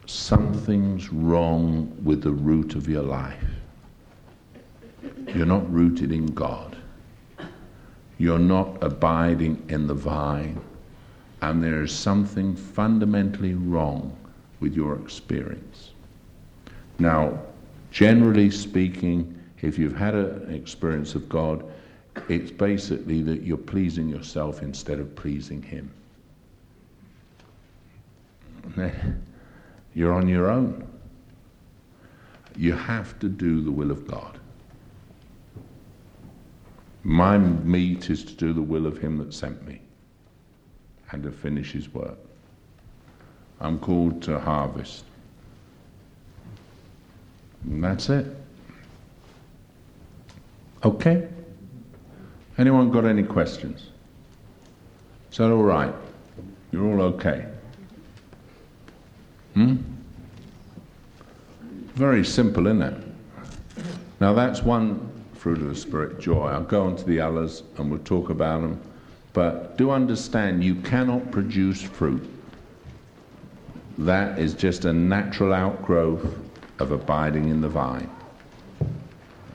something's 0.09 1.13
wrong 1.13 1.95
with 2.03 2.23
the 2.23 2.31
root 2.31 2.73
of 2.75 2.89
your 2.89 3.03
life. 3.03 3.43
You're 5.27 5.45
not 5.45 5.71
rooted 5.71 6.11
in 6.11 6.25
God. 6.33 6.75
You're 8.17 8.39
not 8.39 8.83
abiding 8.83 9.63
in 9.69 9.85
the 9.85 9.93
vine. 9.93 10.59
And 11.41 11.63
there 11.63 11.83
is 11.83 11.93
something 11.93 12.55
fundamentally 12.55 13.53
wrong 13.53 14.17
with 14.59 14.73
your 14.75 14.95
experience. 14.95 15.91
Now, 16.97 17.39
generally 17.91 18.49
speaking, 18.49 19.39
if 19.61 19.77
you've 19.77 19.95
had 19.95 20.15
an 20.15 20.53
experience 20.53 21.13
of 21.15 21.29
God, 21.29 21.63
it's 22.27 22.51
basically 22.51 23.21
that 23.21 23.43
you're 23.43 23.57
pleasing 23.57 24.09
yourself 24.09 24.63
instead 24.63 24.99
of 24.99 25.15
pleasing 25.15 25.61
Him. 25.61 25.91
You're 29.93 30.13
on 30.13 30.27
your 30.27 30.49
own. 30.49 30.87
You 32.55 32.73
have 32.73 33.17
to 33.19 33.29
do 33.29 33.61
the 33.61 33.71
will 33.71 33.91
of 33.91 34.07
God. 34.07 34.39
My 37.03 37.37
meat 37.37 38.09
is 38.09 38.23
to 38.25 38.33
do 38.33 38.53
the 38.53 38.61
will 38.61 38.85
of 38.85 38.97
Him 38.97 39.17
that 39.19 39.33
sent 39.33 39.65
me 39.65 39.81
and 41.11 41.23
to 41.23 41.31
finish 41.31 41.71
His 41.71 41.93
work. 41.93 42.17
I'm 43.59 43.79
called 43.79 44.21
to 44.23 44.39
harvest. 44.39 45.05
And 47.63 47.83
that's 47.83 48.09
it. 48.09 48.27
Okay? 50.83 51.27
Anyone 52.57 52.91
got 52.91 53.05
any 53.05 53.23
questions? 53.23 53.89
Is 55.31 55.37
that 55.37 55.51
all 55.51 55.63
right? 55.63 55.93
You're 56.71 56.85
all 56.85 57.01
okay? 57.13 57.45
Hmm? 59.59 59.75
Very 61.95 62.23
simple, 62.23 62.65
isn't 62.67 62.81
it? 62.81 63.03
Now, 64.21 64.31
that's 64.31 64.63
one 64.63 65.11
fruit 65.33 65.57
of 65.57 65.67
the 65.67 65.75
Spirit, 65.75 66.17
joy. 66.17 66.47
I'll 66.47 66.63
go 66.63 66.83
on 66.83 66.95
to 66.95 67.03
the 67.03 67.19
others 67.19 67.63
and 67.77 67.91
we'll 67.91 67.99
talk 67.99 68.29
about 68.29 68.61
them. 68.61 68.81
But 69.33 69.77
do 69.77 69.91
understand 69.91 70.63
you 70.63 70.75
cannot 70.75 71.29
produce 71.31 71.81
fruit. 71.81 72.25
That 73.97 74.39
is 74.39 74.53
just 74.53 74.85
a 74.85 74.93
natural 74.93 75.51
outgrowth 75.51 76.37
of 76.79 76.93
abiding 76.93 77.49
in 77.49 77.59
the 77.59 77.67
vine. 77.67 78.09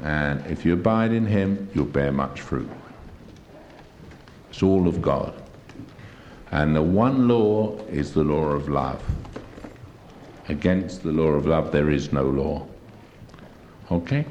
And 0.02 0.44
if 0.44 0.66
you 0.66 0.74
abide 0.74 1.12
in 1.12 1.24
Him, 1.24 1.70
you'll 1.74 1.86
bear 1.86 2.12
much 2.12 2.42
fruit. 2.42 2.68
It's 4.50 4.62
all 4.62 4.86
of 4.86 5.00
God. 5.00 5.32
And 6.50 6.76
the 6.76 6.82
one 6.82 7.26
law 7.26 7.78
is 7.86 8.12
the 8.12 8.22
law 8.22 8.48
of 8.48 8.68
love. 8.68 9.02
Against 10.48 11.02
the 11.02 11.10
law 11.10 11.28
of 11.28 11.46
love, 11.46 11.72
there 11.72 11.90
is 11.90 12.12
no 12.12 12.24
law. 12.24 12.66
Okay? 13.90 14.26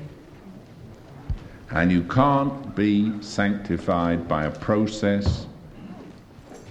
And 1.72 1.92
you 1.92 2.04
can't 2.04 2.76
be 2.76 3.22
sanctified 3.22 4.28
by 4.28 4.46
a 4.46 4.52
process. 4.52 5.48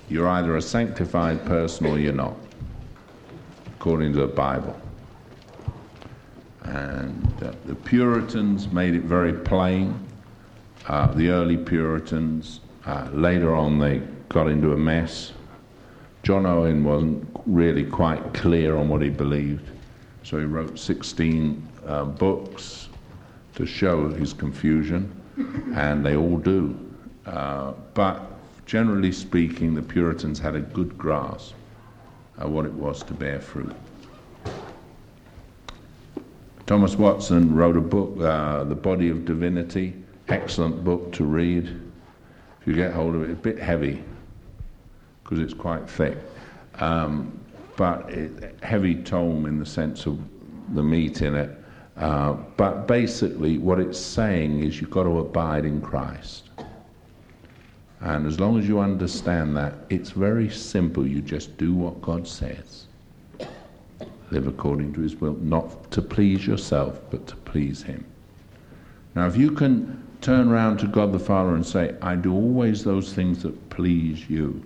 You're 0.09 0.29
either 0.29 0.57
a 0.57 0.63
sanctified 0.63 1.45
person 1.45 1.87
or 1.87 1.99
you're 1.99 2.13
not, 2.13 2.37
according 3.75 4.13
to 4.13 4.21
the 4.21 4.27
Bible. 4.29 4.81
And 6.65 7.43
uh, 7.43 7.53
the 7.67 7.75
Puritans 7.75 8.71
made 8.71 8.95
it 8.95 9.03
very 9.03 9.33
plain. 9.33 9.99
Uh, 10.87 11.09
the 11.15 11.31
early 11.31 11.57
Puritans, 11.57 12.61
uh, 12.87 13.09
later 13.13 13.55
on, 13.55 13.81
they 13.81 14.03
got 14.29 14.49
into 14.49 14.73
a 14.73 14.77
mess. 14.77 15.33
John 16.23 16.47
Owen 16.47 16.85
wasn't 16.85 17.29
really 17.47 17.85
quite 17.85 18.33
clear 18.33 18.77
on 18.77 18.89
what 18.89 19.03
he 19.03 19.09
believed, 19.09 19.69
so 20.23 20.39
he 20.39 20.45
wrote 20.45 20.79
16 20.79 21.69
uh, 21.85 22.05
books 22.05 22.89
to 23.57 23.67
show 23.67 24.09
his 24.09 24.33
confusion, 24.33 25.13
and 25.75 26.07
they 26.07 26.15
all 26.15 26.39
do. 26.39 26.79
Uh, 27.27 27.73
but 27.95 28.23
generally 28.67 29.11
speaking, 29.11 29.75
the 29.75 29.83
Puritans 29.83 30.39
had 30.39 30.55
a 30.55 30.61
good 30.61 30.97
grasp 30.97 31.55
of 32.39 32.53
what 32.53 32.67
it 32.67 32.73
was 32.73 33.03
to 33.03 33.15
bear 33.15 33.41
fruit. 33.41 33.75
Thomas 36.67 36.95
Watson 36.95 37.55
wrote 37.55 37.77
a 37.77 37.81
book, 37.81 38.17
uh, 38.21 38.63
The 38.63 38.77
Body 38.77 39.11
of 39.11 39.25
Divinity, 39.25 39.95
excellent 40.29 40.85
book 40.85 41.13
to 41.15 41.25
read. 41.25 41.65
If 42.61 42.67
you 42.67 42.75
get 42.75 42.93
hold 42.93 43.17
of 43.17 43.23
it, 43.25 43.31
a 43.31 43.35
bit 43.35 43.59
heavy 43.59 44.05
because 45.33 45.45
it's 45.51 45.59
quite 45.59 45.89
thick. 45.89 46.19
Um, 46.75 47.41
but 47.77 48.11
it, 48.11 48.55
heavy 48.63 48.95
tome 48.97 49.47
in 49.47 49.59
the 49.59 49.65
sense 49.65 50.05
of 50.05 50.19
the 50.75 50.83
meat 50.83 51.23
in 51.23 51.35
it. 51.35 51.59
Uh, 51.97 52.35
but 52.59 52.87
basically, 52.87 53.57
what 53.57 53.79
it's 53.81 53.99
saying 53.99 54.63
is 54.63 54.79
you've 54.79 54.91
got 54.91 55.05
to 55.05 55.21
abide 55.21 55.65
in 55.65 55.81
Christ. 55.81 56.51
And 58.01 58.27
as 58.27 58.39
long 58.41 58.59
as 58.59 58.69
you 58.69 58.79
understand 58.79 59.57
that, 59.57 59.75
it's 59.89 60.11
very 60.11 60.51
simple. 60.51 61.07
You 61.07 61.23
just 61.23 61.57
do 61.57 61.73
what 61.73 62.03
God 62.03 62.29
says. 62.29 62.87
Live 64.31 64.47
according 64.47 64.93
to 64.95 65.01
His 65.01 65.17
will, 65.17 65.37
not 65.37 65.91
to 65.93 66.03
please 66.03 66.47
yourself, 66.47 67.01
but 67.11 67.27
to 67.29 67.37
please 67.37 67.83
Him. 67.83 68.05
Now, 69.15 69.27
if 69.27 69.37
you 69.37 69.51
can 69.51 70.03
turn 70.21 70.49
around 70.49 70.79
to 70.81 70.87
God 70.87 71.11
the 71.11 71.19
Father 71.19 71.55
and 71.55 71.65
say, 71.65 71.95
I 72.03 72.17
do 72.17 72.35
always 72.35 72.85
those 72.85 73.15
things 73.15 73.43
that 73.45 73.71
please 73.71 74.29
you, 74.29 74.63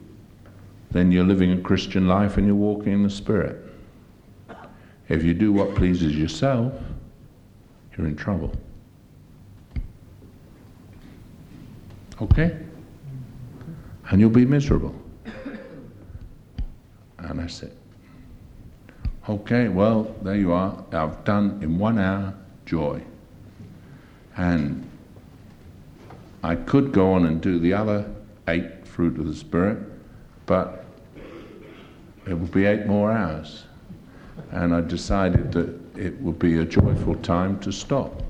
then 0.91 1.13
you're 1.13 1.25
living 1.25 1.53
a 1.53 1.61
Christian 1.61 2.09
life 2.09 2.37
and 2.37 2.47
you're 2.47 2.57
walking 2.57 2.93
in 2.93 3.03
the 3.03 3.11
Spirit. 3.11 3.63
If 5.09 5.23
you 5.23 5.35
do 5.35 5.53
what 5.53 5.75
pleases 5.75 6.17
yourself, 6.17 6.73
you're 7.97 8.07
in 8.07 8.17
trouble. 8.17 8.53
Okay? 12.21 12.57
And 14.11 14.21
you'll 14.21 14.31
be 14.31 14.47
miserable. 14.47 14.95
And 17.19 17.41
that's 17.41 17.63
it. 17.63 17.77
Okay, 19.29 19.69
well, 19.69 20.15
there 20.23 20.37
you 20.37 20.53
are. 20.53 20.85
I've 20.93 21.25
done 21.25 21.59
in 21.63 21.79
one 21.79 21.99
hour 21.99 22.33
joy. 22.65 23.03
And 24.37 24.89
I 26.43 26.55
could 26.55 26.93
go 26.93 27.13
on 27.13 27.27
and 27.27 27.41
do 27.41 27.59
the 27.59 27.73
other 27.73 28.09
eight 28.47 28.87
fruit 28.87 29.19
of 29.19 29.27
the 29.27 29.35
Spirit, 29.35 29.79
but 30.47 30.85
it 32.27 32.35
would 32.35 32.53
be 32.53 32.65
eight 32.65 32.87
more 32.87 33.13
hours. 33.13 33.65
And 34.51 34.75
I 34.75 34.81
decided 34.81 35.53
that 35.53 35.99
it 35.99 36.21
would 36.21 36.39
be 36.39 36.59
a 36.59 36.65
joyful 36.65 37.17
time 37.17 37.59
to 37.61 37.73
stop. 37.73 38.23